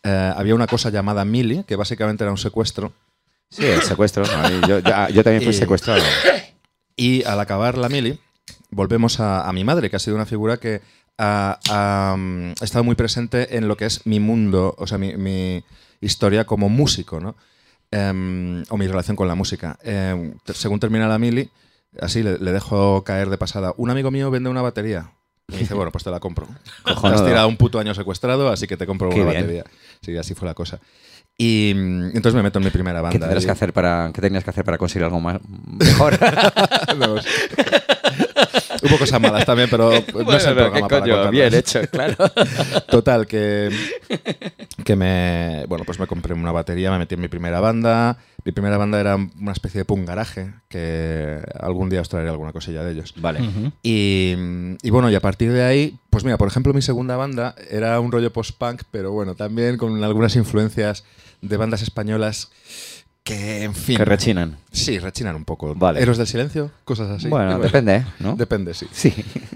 Eh, 0.04 0.32
había 0.36 0.54
una 0.56 0.66
cosa 0.66 0.90
llamada 0.90 1.24
Mili, 1.24 1.62
que 1.62 1.76
básicamente 1.76 2.24
era 2.24 2.30
un 2.32 2.38
secuestro. 2.38 2.92
Sí, 3.52 3.64
el 3.66 3.82
secuestro. 3.82 4.24
Yo, 4.66 4.78
yo- 4.80 5.08
yo 5.10 5.22
también 5.24 5.42
fui 5.42 5.52
secuestrado. 5.52 6.02
Y 6.96 7.22
al 7.24 7.38
acabar 7.38 7.76
la 7.78 7.88
Mili, 7.88 8.18
volvemos 8.70 9.20
a, 9.20 9.48
a 9.48 9.52
mi 9.52 9.62
madre, 9.64 9.90
que 9.90 9.96
ha 9.96 9.98
sido 9.98 10.16
una 10.16 10.26
figura 10.26 10.56
que 10.56 10.80
ha, 11.18 11.58
ha, 11.68 12.16
mm, 12.16 12.52
estado 12.62 12.82
muy 12.84 12.94
presente 12.94 13.56
en 13.56 13.68
lo 13.68 13.76
que 13.76 13.84
es 13.86 14.06
mi 14.06 14.20
mundo, 14.20 14.74
o 14.78 14.86
sea, 14.86 14.98
mi, 14.98 15.14
mi- 15.16 15.62
historia 16.00 16.44
como 16.46 16.68
músico, 16.68 17.20
¿no? 17.20 17.36
Em, 17.92 18.64
o 18.70 18.76
mi 18.76 18.86
relación 18.88 19.16
con 19.16 19.28
la 19.28 19.34
música. 19.36 19.78
Te- 19.82 20.54
según 20.54 20.80
termina 20.80 21.06
la 21.06 21.18
mili, 21.18 21.48
así 22.00 22.22
le, 22.22 22.38
le 22.38 22.50
dejo 22.52 23.04
caer 23.04 23.28
de 23.30 23.38
pasada. 23.38 23.72
Un 23.76 23.90
amigo 23.90 24.10
mío 24.10 24.30
vende 24.30 24.48
una 24.50 24.62
batería. 24.62 25.12
Y 25.48 25.52
me 25.52 25.58
dice, 25.58 25.74
bueno, 25.74 25.92
pues 25.92 26.02
te 26.04 26.10
la 26.10 26.18
compro. 26.20 26.46
Te 26.84 26.90
has 26.90 26.94
Cojonudo. 26.96 27.26
tirado 27.26 27.46
un 27.48 27.56
puto 27.56 27.78
año 27.78 27.94
secuestrado, 27.94 28.48
así 28.50 28.66
que 28.66 28.76
te 28.76 28.86
compro 28.86 29.10
Qué 29.10 29.20
una 29.20 29.30
bien. 29.32 29.42
batería. 29.42 29.64
Sí, 30.00 30.16
así 30.16 30.34
fue 30.34 30.48
la 30.48 30.54
cosa. 30.54 30.80
Y 31.38 31.72
mm, 31.74 32.04
entonces 32.14 32.34
me 32.34 32.42
meto 32.42 32.58
en 32.58 32.64
mi 32.66 32.70
primera 32.70 33.00
banda. 33.00 33.12
¿Qué 33.12 33.18
tendrás 33.18 33.42
Y- 33.42 33.46
que 33.46 33.52
hacer 33.52 33.72
para, 33.72 34.10
qué 34.14 34.20
tenías 34.20 34.44
que 34.44 34.50
hacer 34.50 34.64
para 34.64 34.78
conseguir 34.78 35.04
algo 35.04 35.20
más 35.20 35.38
mejor? 35.78 36.18
No. 36.98 37.14
Hubo 38.84 38.98
cosas 38.98 39.20
malas 39.20 39.44
también, 39.46 39.68
pero 39.70 39.90
no 39.90 39.96
es 39.96 40.04
el 40.44 40.54
Bueno, 40.54 40.54
programa 40.54 40.88
¿qué 40.88 40.94
para 41.00 41.00
coño? 41.00 41.30
Bien 41.30 41.54
hecho, 41.54 41.80
claro. 41.90 42.16
Total, 42.90 43.26
que, 43.26 43.70
que 44.84 44.96
me. 44.96 45.64
Bueno, 45.68 45.84
pues 45.84 45.98
me 46.00 46.06
compré 46.06 46.34
una 46.34 46.50
batería, 46.52 46.90
me 46.90 46.98
metí 46.98 47.14
en 47.14 47.20
mi 47.20 47.28
primera 47.28 47.60
banda. 47.60 48.18
Mi 48.44 48.52
primera 48.52 48.76
banda 48.76 48.98
era 48.98 49.16
una 49.16 49.52
especie 49.52 49.78
de 49.78 49.84
punk 49.84 50.06
garaje, 50.06 50.52
que 50.68 51.40
algún 51.60 51.88
día 51.88 52.00
os 52.00 52.08
traeré 52.08 52.28
alguna 52.28 52.52
cosilla 52.52 52.82
de 52.82 52.92
ellos. 52.92 53.14
Vale. 53.16 53.40
Y, 53.82 54.34
y 54.82 54.90
bueno, 54.90 55.10
y 55.10 55.14
a 55.14 55.20
partir 55.20 55.52
de 55.52 55.62
ahí, 55.62 55.98
pues 56.10 56.24
mira, 56.24 56.38
por 56.38 56.48
ejemplo, 56.48 56.74
mi 56.74 56.82
segunda 56.82 57.16
banda 57.16 57.54
era 57.70 58.00
un 58.00 58.10
rollo 58.10 58.32
post-punk, 58.32 58.82
pero 58.90 59.12
bueno, 59.12 59.36
también 59.36 59.76
con 59.76 60.02
algunas 60.02 60.34
influencias 60.34 61.04
de 61.40 61.56
bandas 61.56 61.82
españolas 61.82 62.50
que, 63.22 63.62
en 63.62 63.74
fin. 63.74 63.96
Que 63.96 64.04
rechinan. 64.04 64.58
Sí, 64.72 64.98
rechinan 64.98 65.36
un 65.36 65.44
poco. 65.44 65.74
Vale. 65.76 66.00
Héroes 66.00 66.18
del 66.18 66.26
silencio, 66.26 66.72
cosas 66.84 67.10
así. 67.10 67.28
Bueno, 67.28 67.60
depende, 67.60 67.94
¿eh? 67.96 68.04
¿no? 68.18 68.34
Depende, 68.34 68.74
sí. 68.74 68.86
Sí. 68.90 69.14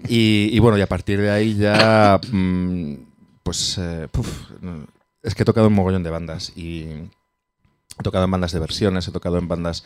Y, 0.09 0.51
y 0.53 0.59
bueno, 0.61 0.79
y 0.79 0.83
a 0.83 0.87
partir 0.87 1.21
de 1.21 1.31
ahí 1.31 1.57
ya, 1.57 2.21
mm, 2.31 2.95
pues, 3.43 3.79
eh, 3.79 4.07
puf, 4.13 4.29
es 5.23 5.35
que 5.35 5.43
he 5.43 5.45
tocado 5.45 5.67
un 5.67 5.75
mogollón 5.75 6.05
de 6.05 6.11
bandas 6.11 6.53
y 6.57 6.87
he 7.99 8.03
tocado 8.03 8.25
en 8.25 8.31
bandas 8.31 8.53
de 8.53 8.59
versiones, 8.59 9.09
he 9.09 9.13
tocado 9.13 9.39
en 9.39 9.49
bandas 9.49 9.85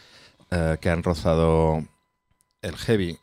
eh, 0.50 0.78
que 0.80 0.90
han 0.90 1.02
rozado 1.02 1.84
el 2.62 2.76
heavy, 2.76 3.18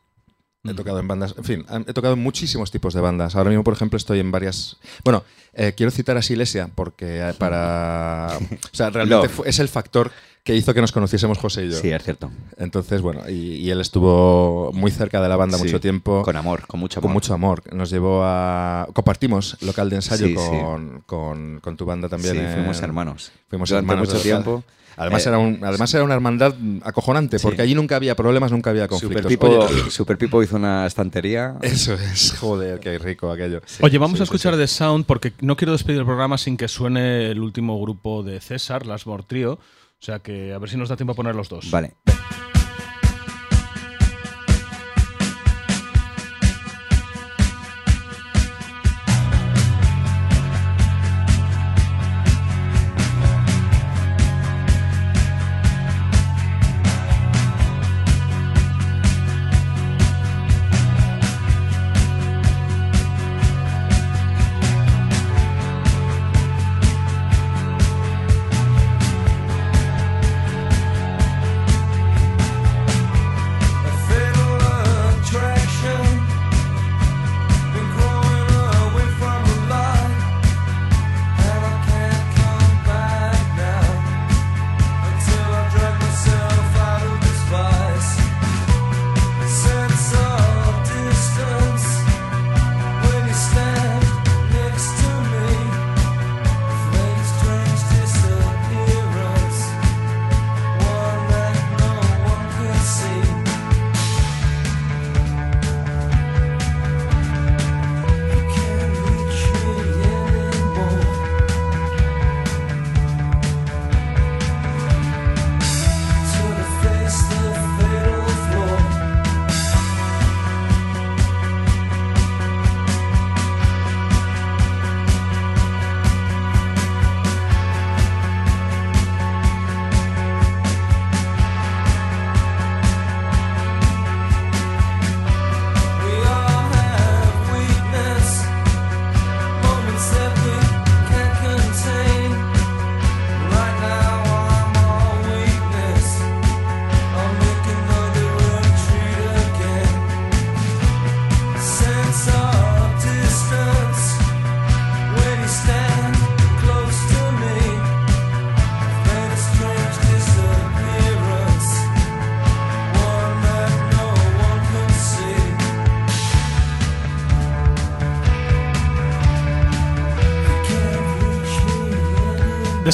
he 0.64 0.74
tocado 0.74 1.00
en 1.00 1.08
bandas, 1.08 1.36
en 1.38 1.44
fin, 1.44 1.66
he 1.88 1.94
tocado 1.94 2.14
en 2.16 2.20
muchísimos 2.22 2.72
tipos 2.72 2.94
de 2.94 3.02
bandas. 3.02 3.36
Ahora 3.36 3.50
mismo, 3.50 3.64
por 3.64 3.74
ejemplo, 3.74 3.98
estoy 3.98 4.20
en 4.20 4.32
varias... 4.32 4.78
Bueno, 5.04 5.24
eh, 5.54 5.74
quiero 5.76 5.92
citar 5.92 6.18
a 6.18 6.22
Silesia 6.22 6.70
porque 6.74 7.20
eh, 7.20 7.34
para... 7.38 8.38
O 8.74 8.76
sea, 8.76 8.90
realmente 8.90 9.30
es 9.46 9.60
el 9.60 9.70
factor 9.70 10.12
que 10.48 10.56
hizo 10.56 10.74
que 10.74 10.80
nos 10.80 10.94
conociésemos 10.94 11.38
José 11.38 11.66
y 11.66 11.72
yo. 11.72 11.78
Sí, 11.78 11.90
es 11.92 12.02
cierto. 12.02 12.32
Entonces, 12.58 13.02
bueno, 13.02 13.30
y, 13.30 13.56
y 13.56 13.70
él 13.70 13.82
estuvo 13.82 14.72
muy 14.74 14.92
cerca 14.92 15.22
de 15.22 15.28
la 15.28 15.36
banda 15.36 15.58
Sí. 15.58 15.66
mucho 15.66 15.82
tiempo. 15.82 16.22
Con 16.22 16.38
amor, 16.38 16.66
con 16.68 16.80
mucho 16.80 17.00
amor. 17.02 17.08
Con 17.10 17.14
mucho 17.14 17.34
amor. 17.34 17.64
Nos 17.76 17.90
llevó 17.90 18.22
a. 18.24 18.88
Compartimos 18.94 19.58
local 19.62 19.90
de 19.90 19.98
ensayo 19.98 20.26
Sí, 20.26 20.36
sí. 20.38 20.58
con, 21.06 21.76
tu 21.78 21.86
banda 21.86 22.08
también. 22.08 22.36
Sí, 22.36 22.40
en- 22.40 22.54
fuimos 22.54 22.82
hermanos. 22.82 23.32
Fuimos 23.50 23.68
Durante 23.68 23.92
hermanos 23.92 24.08
mucho 24.10 24.22
tiempo. 24.24 24.64
Además, 25.00 25.26
Eh, 25.26 25.30
era 25.30 25.38
un, 25.38 25.60
además 25.64 25.94
era 25.94 26.04
una 26.06 26.14
hermandad 26.16 26.56
acojonante, 26.82 27.38
Sí. 27.38 27.44
porque 27.44 27.62
allí 27.62 27.76
nunca 27.76 27.98
había 27.98 28.16
problemas, 28.16 28.50
nunca 28.52 28.70
había 28.72 28.88
Super 28.88 29.22
conflictos. 29.22 29.30
Pipo, 29.30 29.48
Oye, 29.82 29.92
Super 29.92 30.18
Pipo 30.18 30.42
hizo 30.42 30.56
una 30.56 30.88
estantería. 30.88 31.56
eso 31.62 31.94
es, 31.94 32.34
joder, 32.40 32.80
qué 32.80 32.98
rico 32.98 33.30
aquello. 33.32 33.62
Oye, 33.82 33.98
vamos 33.98 34.18
sí, 34.18 34.22
a 34.22 34.24
escuchar 34.24 34.54
sí, 34.54 34.60
sí. 34.60 34.64
The 34.64 34.68
Sound 34.68 35.06
porque 35.06 35.34
no 35.42 35.56
quiero 35.58 35.74
despedir 35.74 36.00
el 36.00 36.06
programa 36.06 36.38
sin 36.40 36.56
que 36.58 36.68
suene 36.70 37.30
el 37.30 37.42
último 37.42 37.80
grupo 37.82 38.24
de 38.24 38.40
César, 38.40 38.86
Las 38.88 39.04
Trio. 39.28 39.60
O 40.00 40.06
sea 40.06 40.20
que 40.20 40.54
a 40.54 40.60
ver 40.60 40.70
si 40.70 40.78
nos 40.78 40.90
da 40.90 40.96
tiempo 40.96 41.14
a 41.14 41.16
poner 41.16 41.36
los 41.36 41.50
dos. 41.50 41.70
Vale. 41.72 41.94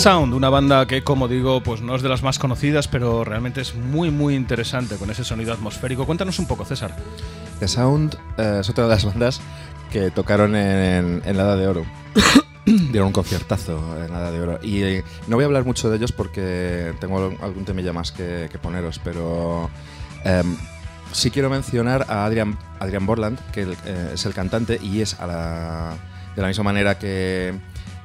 Sound, 0.03 0.33
una 0.33 0.49
banda 0.49 0.85
que, 0.85 1.01
como 1.01 1.29
digo, 1.29 1.63
pues 1.63 1.79
no 1.81 1.95
es 1.95 2.01
de 2.01 2.09
las 2.09 2.23
más 2.23 2.37
conocidas, 2.37 2.89
pero 2.89 3.23
realmente 3.23 3.61
es 3.61 3.73
muy, 3.73 4.11
muy 4.11 4.35
interesante 4.35 4.97
con 4.97 5.09
ese 5.09 5.23
sonido 5.23 5.53
atmosférico. 5.53 6.05
Cuéntanos 6.05 6.39
un 6.39 6.45
poco, 6.45 6.65
César. 6.65 6.93
The 7.61 7.69
Sound 7.69 8.17
eh, 8.37 8.57
es 8.59 8.69
otra 8.69 8.83
de 8.83 8.89
las 8.89 9.05
bandas 9.05 9.39
que 9.93 10.11
tocaron 10.11 10.57
en, 10.57 11.21
en 11.23 11.37
la 11.37 11.43
Edad 11.43 11.57
de 11.57 11.67
Oro. 11.67 11.85
Dieron 12.65 13.07
un 13.07 13.13
conciertazo 13.13 13.79
en 14.03 14.11
la 14.11 14.19
Edad 14.19 14.31
de 14.33 14.41
Oro. 14.41 14.59
Y 14.61 14.81
eh, 14.83 15.03
no 15.27 15.37
voy 15.37 15.43
a 15.43 15.45
hablar 15.47 15.63
mucho 15.63 15.89
de 15.89 15.95
ellos 15.95 16.11
porque 16.11 16.93
tengo 16.99 17.19
al- 17.25 17.37
algún 17.41 17.63
temilla 17.63 17.93
más 17.93 18.11
que, 18.11 18.49
que 18.51 18.59
poneros, 18.59 18.99
pero 19.01 19.69
em, 20.25 20.57
sí 21.13 21.31
quiero 21.31 21.49
mencionar 21.49 22.05
a 22.09 22.25
Adrian, 22.25 22.57
Adrian 22.81 23.05
Borland, 23.05 23.39
que 23.53 23.61
el- 23.61 23.77
eh, 23.85 24.11
es 24.15 24.25
el 24.25 24.33
cantante 24.33 24.77
y 24.83 24.99
es 24.99 25.17
a 25.21 25.27
la- 25.27 25.93
de 26.35 26.41
la 26.41 26.49
misma 26.49 26.65
manera 26.65 26.99
que, 26.99 27.53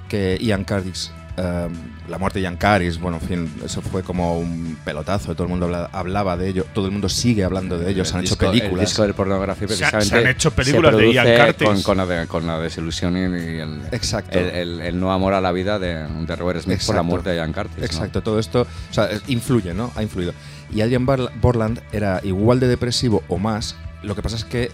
que 0.09 0.38
Ian 0.40 0.62
Curtis. 0.62 1.11
Em, 1.39 1.72
la 2.09 2.18
muerte 2.18 2.41
de 2.41 2.43
Ian 2.45 2.57
Curtis, 2.57 2.99
bueno, 2.99 3.18
en 3.22 3.28
fin, 3.28 3.53
eso 3.64 3.80
fue 3.80 4.03
como 4.03 4.39
un 4.39 4.76
pelotazo, 4.84 5.34
todo 5.34 5.45
el 5.45 5.51
mundo 5.51 5.66
habla- 5.66 5.89
hablaba 5.93 6.36
de 6.36 6.49
ello, 6.49 6.64
todo 6.74 6.86
el 6.86 6.91
mundo 6.91 7.09
sigue 7.09 7.45
hablando 7.45 7.78
de 7.78 7.91
ello, 7.91 8.05
se 8.05 8.14
han 8.14 8.20
El 8.20 8.24
hecho 8.26 8.34
disco- 8.34 8.47
películas. 8.51 8.72
El 8.72 8.86
disco 8.86 9.07
de 9.07 9.14
pornografía 9.14 9.68
Se 9.68 9.84
ha- 9.84 9.91
precisamente. 9.91 10.09
se 10.09 10.16
han 10.16 10.26
hecho 10.26 10.51
películas 10.51 10.95
se 10.97 11.01
de 11.03 11.39
Curtis. 11.47 11.68
Con, 11.68 11.82
con 11.82 11.97
la, 12.09 12.26
con 12.26 12.47
la 12.47 12.59
desilusión 12.59 13.16
y 13.16 13.20
el, 13.61 13.82
Exacto. 13.93 14.39
el, 14.39 14.47
el- 14.51 14.80
el 14.80 14.99
no 15.01 15.12
amor 15.12 15.34
a 15.34 15.41
la 15.41 15.53
vida 15.53 15.78
de, 15.78 16.09
de 16.09 16.36
Robert 16.36 16.61
Smith 16.62 16.78
por 16.78 16.95
la 16.97 17.01
Exacto. 17.03 17.05
muerte 17.05 17.30
de 17.30 17.36
Ian 17.36 17.53
Curtis. 17.53 17.78
¿no? 17.78 17.84
Exacto, 17.84 18.22
todo 18.22 18.39
esto 18.41 18.62
o 18.62 18.95
sea, 18.95 19.09
influye, 19.28 19.74
¿no? 19.74 19.93
Ha 19.95 20.03
influido. 20.03 20.32
Y 20.74 20.80
Adrian 20.80 21.07
Borland 21.07 21.80
era 21.93 22.20
igual 22.24 22.59
de 22.59 22.66
depresivo 22.68 23.22
o 23.28 23.39
más. 23.39 23.76
Lo 24.03 24.14
que 24.14 24.22
pasa 24.22 24.36
es 24.36 24.45
que 24.45 24.70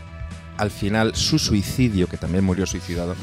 al 0.57 0.70
final 0.70 1.14
su 1.14 1.38
suicidio, 1.38 2.07
que 2.07 2.16
también 2.16 2.44
murió 2.44 2.66
suicidado, 2.66 3.14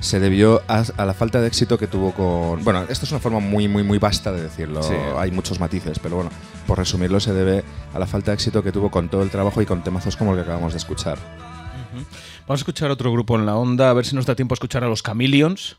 se 0.00 0.20
debió 0.20 0.62
a, 0.68 0.84
a 0.96 1.04
la 1.04 1.14
falta 1.14 1.40
de 1.40 1.46
éxito 1.46 1.78
que 1.78 1.86
tuvo 1.86 2.12
con... 2.12 2.64
Bueno, 2.64 2.84
esto 2.88 3.04
es 3.04 3.12
una 3.12 3.20
forma 3.20 3.40
muy, 3.40 3.68
muy, 3.68 3.82
muy 3.82 3.98
vasta 3.98 4.32
de 4.32 4.42
decirlo. 4.42 4.82
Sí. 4.82 4.94
Hay 5.16 5.30
muchos 5.30 5.60
matices, 5.60 5.98
pero 5.98 6.16
bueno, 6.16 6.30
por 6.66 6.78
resumirlo, 6.78 7.20
se 7.20 7.32
debe 7.32 7.64
a 7.94 7.98
la 7.98 8.06
falta 8.06 8.30
de 8.30 8.34
éxito 8.34 8.62
que 8.62 8.72
tuvo 8.72 8.90
con 8.90 9.08
todo 9.08 9.22
el 9.22 9.30
trabajo 9.30 9.62
y 9.62 9.66
con 9.66 9.84
temazos 9.84 10.16
como 10.16 10.32
el 10.32 10.38
que 10.38 10.42
acabamos 10.42 10.72
de 10.72 10.78
escuchar. 10.78 11.18
Vamos 12.46 12.60
a 12.60 12.62
escuchar 12.62 12.90
otro 12.90 13.12
grupo 13.12 13.36
en 13.36 13.46
la 13.46 13.56
onda, 13.56 13.90
a 13.90 13.92
ver 13.92 14.06
si 14.06 14.16
nos 14.16 14.26
da 14.26 14.34
tiempo 14.34 14.54
a 14.54 14.56
escuchar 14.56 14.82
a 14.82 14.88
los 14.88 15.02
Chameleons. 15.02 15.76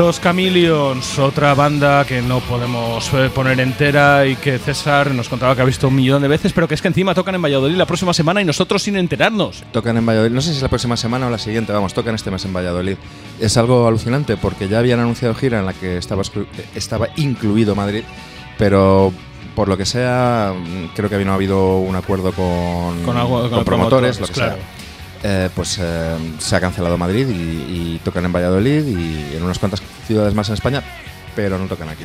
Los 0.00 0.18
Chameleons, 0.18 1.18
otra 1.18 1.52
banda 1.52 2.06
que 2.06 2.22
no 2.22 2.40
podemos 2.40 3.12
eh, 3.12 3.28
poner 3.34 3.60
entera 3.60 4.26
y 4.26 4.34
que 4.36 4.58
César 4.58 5.10
nos 5.10 5.28
contaba 5.28 5.54
que 5.54 5.60
ha 5.60 5.64
visto 5.66 5.88
un 5.88 5.94
millón 5.94 6.22
de 6.22 6.28
veces, 6.28 6.54
pero 6.54 6.66
que 6.66 6.72
es 6.74 6.80
que 6.80 6.88
encima 6.88 7.14
tocan 7.14 7.34
en 7.34 7.42
Valladolid 7.42 7.76
la 7.76 7.84
próxima 7.84 8.14
semana 8.14 8.40
y 8.40 8.46
nosotros 8.46 8.82
sin 8.82 8.96
enterarnos. 8.96 9.62
Tocan 9.72 9.98
en 9.98 10.06
Valladolid, 10.06 10.32
no 10.34 10.40
sé 10.40 10.52
si 10.52 10.56
es 10.56 10.62
la 10.62 10.70
próxima 10.70 10.96
semana 10.96 11.26
o 11.26 11.30
la 11.30 11.36
siguiente, 11.36 11.74
vamos, 11.74 11.92
tocan 11.92 12.14
este 12.14 12.30
mes 12.30 12.42
en 12.46 12.54
Valladolid. 12.54 12.96
Es 13.40 13.58
algo 13.58 13.86
alucinante 13.86 14.38
porque 14.38 14.68
ya 14.68 14.78
habían 14.78 15.00
anunciado 15.00 15.34
gira 15.34 15.58
en 15.60 15.66
la 15.66 15.74
que 15.74 15.98
estaba, 15.98 16.22
estaba 16.74 17.08
incluido 17.16 17.74
Madrid, 17.74 18.02
pero 18.56 19.12
por 19.54 19.68
lo 19.68 19.76
que 19.76 19.84
sea, 19.84 20.54
mm, 20.56 20.94
creo 20.96 21.10
que 21.10 21.22
no 21.26 21.32
ha 21.32 21.34
habido 21.34 21.76
un 21.76 21.94
acuerdo 21.94 22.32
con, 22.32 23.02
Con 23.04 23.18
algo- 23.18 23.42
con 23.42 23.50
con 23.50 23.64
promotores, 23.66 24.16
promotores, 24.16 24.20
lo 24.20 24.26
que 24.28 24.32
claro. 24.32 24.52
sea. 24.54 24.79
Eh, 25.22 25.50
pues 25.54 25.78
eh, 25.80 26.16
se 26.38 26.56
ha 26.56 26.60
cancelado 26.60 26.96
Madrid 26.96 27.28
y, 27.28 27.34
y 27.94 28.00
tocan 28.02 28.24
en 28.24 28.32
Valladolid 28.32 28.86
y 28.86 29.36
en 29.36 29.42
unas 29.42 29.58
cuantas 29.58 29.82
ciudades 30.06 30.34
más 30.34 30.48
en 30.48 30.54
España, 30.54 30.82
pero 31.36 31.58
no 31.58 31.66
tocan 31.66 31.90
aquí. 31.90 32.04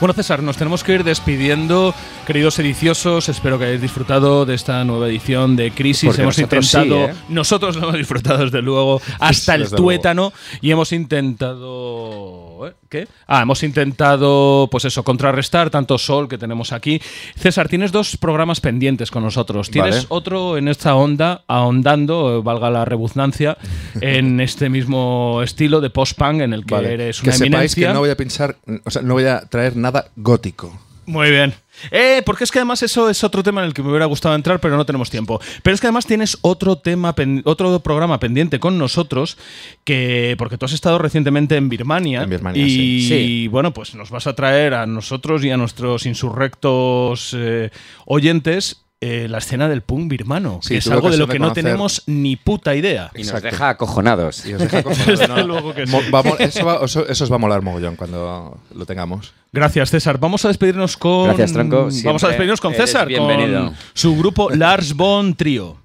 Bueno, 0.00 0.14
César, 0.14 0.42
nos 0.42 0.56
tenemos 0.56 0.82
que 0.82 0.94
ir 0.94 1.04
despidiendo. 1.04 1.94
Queridos 2.26 2.54
sediciosos, 2.54 3.28
espero 3.28 3.56
que 3.56 3.66
hayáis 3.66 3.80
disfrutado 3.80 4.44
de 4.44 4.56
esta 4.56 4.84
nueva 4.84 5.06
edición 5.06 5.54
de 5.54 5.70
Crisis. 5.70 6.08
Porque 6.08 6.22
hemos 6.22 6.36
nosotros 6.38 6.74
intentado, 6.74 7.06
sí, 7.06 7.12
¿eh? 7.12 7.24
nosotros 7.28 7.76
lo 7.76 7.82
hemos 7.84 7.98
disfrutado 7.98 8.44
desde 8.44 8.62
luego, 8.62 9.00
hasta 9.20 9.54
el 9.54 9.60
luego. 9.60 9.76
tuétano, 9.76 10.32
y 10.60 10.72
hemos 10.72 10.90
intentado. 10.90 12.41
¿Eh? 12.66 12.74
¿Qué? 12.88 13.08
Ah, 13.26 13.42
hemos 13.42 13.62
intentado, 13.62 14.68
pues 14.70 14.84
eso, 14.84 15.02
contrarrestar 15.04 15.70
tanto 15.70 15.98
sol 15.98 16.28
que 16.28 16.38
tenemos 16.38 16.72
aquí. 16.72 17.00
César, 17.36 17.68
tienes 17.68 17.92
dos 17.92 18.16
programas 18.16 18.60
pendientes 18.60 19.10
con 19.10 19.22
nosotros. 19.22 19.70
Tienes 19.70 19.94
Vale. 19.94 20.06
otro 20.08 20.56
en 20.56 20.68
esta 20.68 20.94
onda, 20.94 21.42
ahondando, 21.46 22.38
eh, 22.38 22.42
valga 22.42 22.70
la 22.70 22.84
redundancia, 22.84 23.56
en 24.00 24.40
este 24.40 24.68
mismo 24.68 25.40
estilo 25.42 25.80
de 25.80 25.90
post-punk 25.90 26.40
en 26.40 26.52
el 26.52 26.64
que 26.66 26.74
Vale. 26.74 26.94
eres 26.94 27.20
que 27.20 27.28
una 27.28 27.36
sepáis 27.36 27.52
eminencia. 27.52 27.88
que 27.88 27.94
no 27.94 28.00
voy 28.00 28.10
a 28.10 28.16
pinchar, 28.16 28.56
o 28.84 28.90
sea, 28.90 29.02
no 29.02 29.14
voy 29.14 29.24
a 29.24 29.40
traer 29.40 29.76
nada 29.76 30.06
gótico. 30.16 30.78
Muy 31.06 31.30
bien. 31.30 31.52
Eh, 31.90 32.22
porque 32.24 32.44
es 32.44 32.50
que 32.50 32.58
además 32.58 32.82
eso 32.82 33.10
es 33.10 33.24
otro 33.24 33.42
tema 33.42 33.60
en 33.62 33.68
el 33.68 33.74
que 33.74 33.82
me 33.82 33.90
hubiera 33.90 34.06
gustado 34.06 34.34
entrar, 34.34 34.60
pero 34.60 34.76
no 34.76 34.86
tenemos 34.86 35.10
tiempo. 35.10 35.40
Pero 35.62 35.74
es 35.74 35.80
que 35.80 35.86
además 35.88 36.06
tienes 36.06 36.38
otro 36.42 36.76
tema, 36.76 37.14
pen- 37.14 37.42
otro 37.44 37.80
programa 37.80 38.18
pendiente 38.20 38.60
con 38.60 38.78
nosotros, 38.78 39.36
que 39.84 40.34
porque 40.38 40.58
tú 40.58 40.66
has 40.66 40.72
estado 40.72 40.98
recientemente 40.98 41.56
en 41.56 41.68
Birmania. 41.68 42.22
En 42.22 42.30
Birmania, 42.30 42.64
y 42.64 42.70
sí. 43.02 43.08
Sí. 43.08 43.48
bueno, 43.48 43.72
pues 43.72 43.94
nos 43.94 44.10
vas 44.10 44.26
a 44.26 44.34
traer 44.34 44.74
a 44.74 44.86
nosotros 44.86 45.44
y 45.44 45.50
a 45.50 45.56
nuestros 45.56 46.06
insurrectos 46.06 47.32
eh, 47.36 47.70
oyentes 48.06 48.82
eh, 49.00 49.26
la 49.28 49.38
escena 49.38 49.68
del 49.68 49.82
punk 49.82 50.08
birmano, 50.08 50.60
Sí, 50.62 50.68
que 50.70 50.76
es 50.76 50.86
algo 50.88 51.10
de 51.10 51.16
lo 51.16 51.26
que 51.26 51.40
no 51.40 51.52
tenemos 51.52 52.04
ni 52.06 52.36
puta 52.36 52.76
idea. 52.76 53.10
Y 53.14 53.18
nos 53.18 53.28
Exacto. 53.28 53.46
deja 53.48 53.68
acojonados. 53.70 54.46
Y 54.46 54.54
os 54.54 54.60
deja 54.60 54.80
cojonados, 54.84 55.18
Desde 55.18 55.42
luego 55.44 55.74
que 55.74 55.86
sí. 55.88 55.92
Va 56.14 56.20
eso, 56.38 56.64
va- 56.64 56.84
eso- 56.84 57.08
eso 57.08 57.24
os 57.24 57.32
va 57.32 57.34
a 57.34 57.38
molar 57.40 57.62
mogollón 57.62 57.96
cuando 57.96 58.60
lo 58.72 58.86
tengamos. 58.86 59.32
Gracias, 59.52 59.90
César. 59.90 60.18
Vamos 60.18 60.44
a 60.46 60.48
despedirnos 60.48 60.96
con. 60.96 61.24
Gracias, 61.26 61.52
Tronco. 61.52 61.76
Vamos 61.76 61.92
a 61.92 61.92
Siempre 61.92 62.28
despedirnos 62.28 62.60
con 62.62 62.74
César, 62.74 63.06
bienvenido. 63.06 63.66
con 63.66 63.76
su 63.92 64.16
grupo 64.16 64.48
Lars 64.48 64.94
Von 64.94 65.34
Trio. 65.34 65.81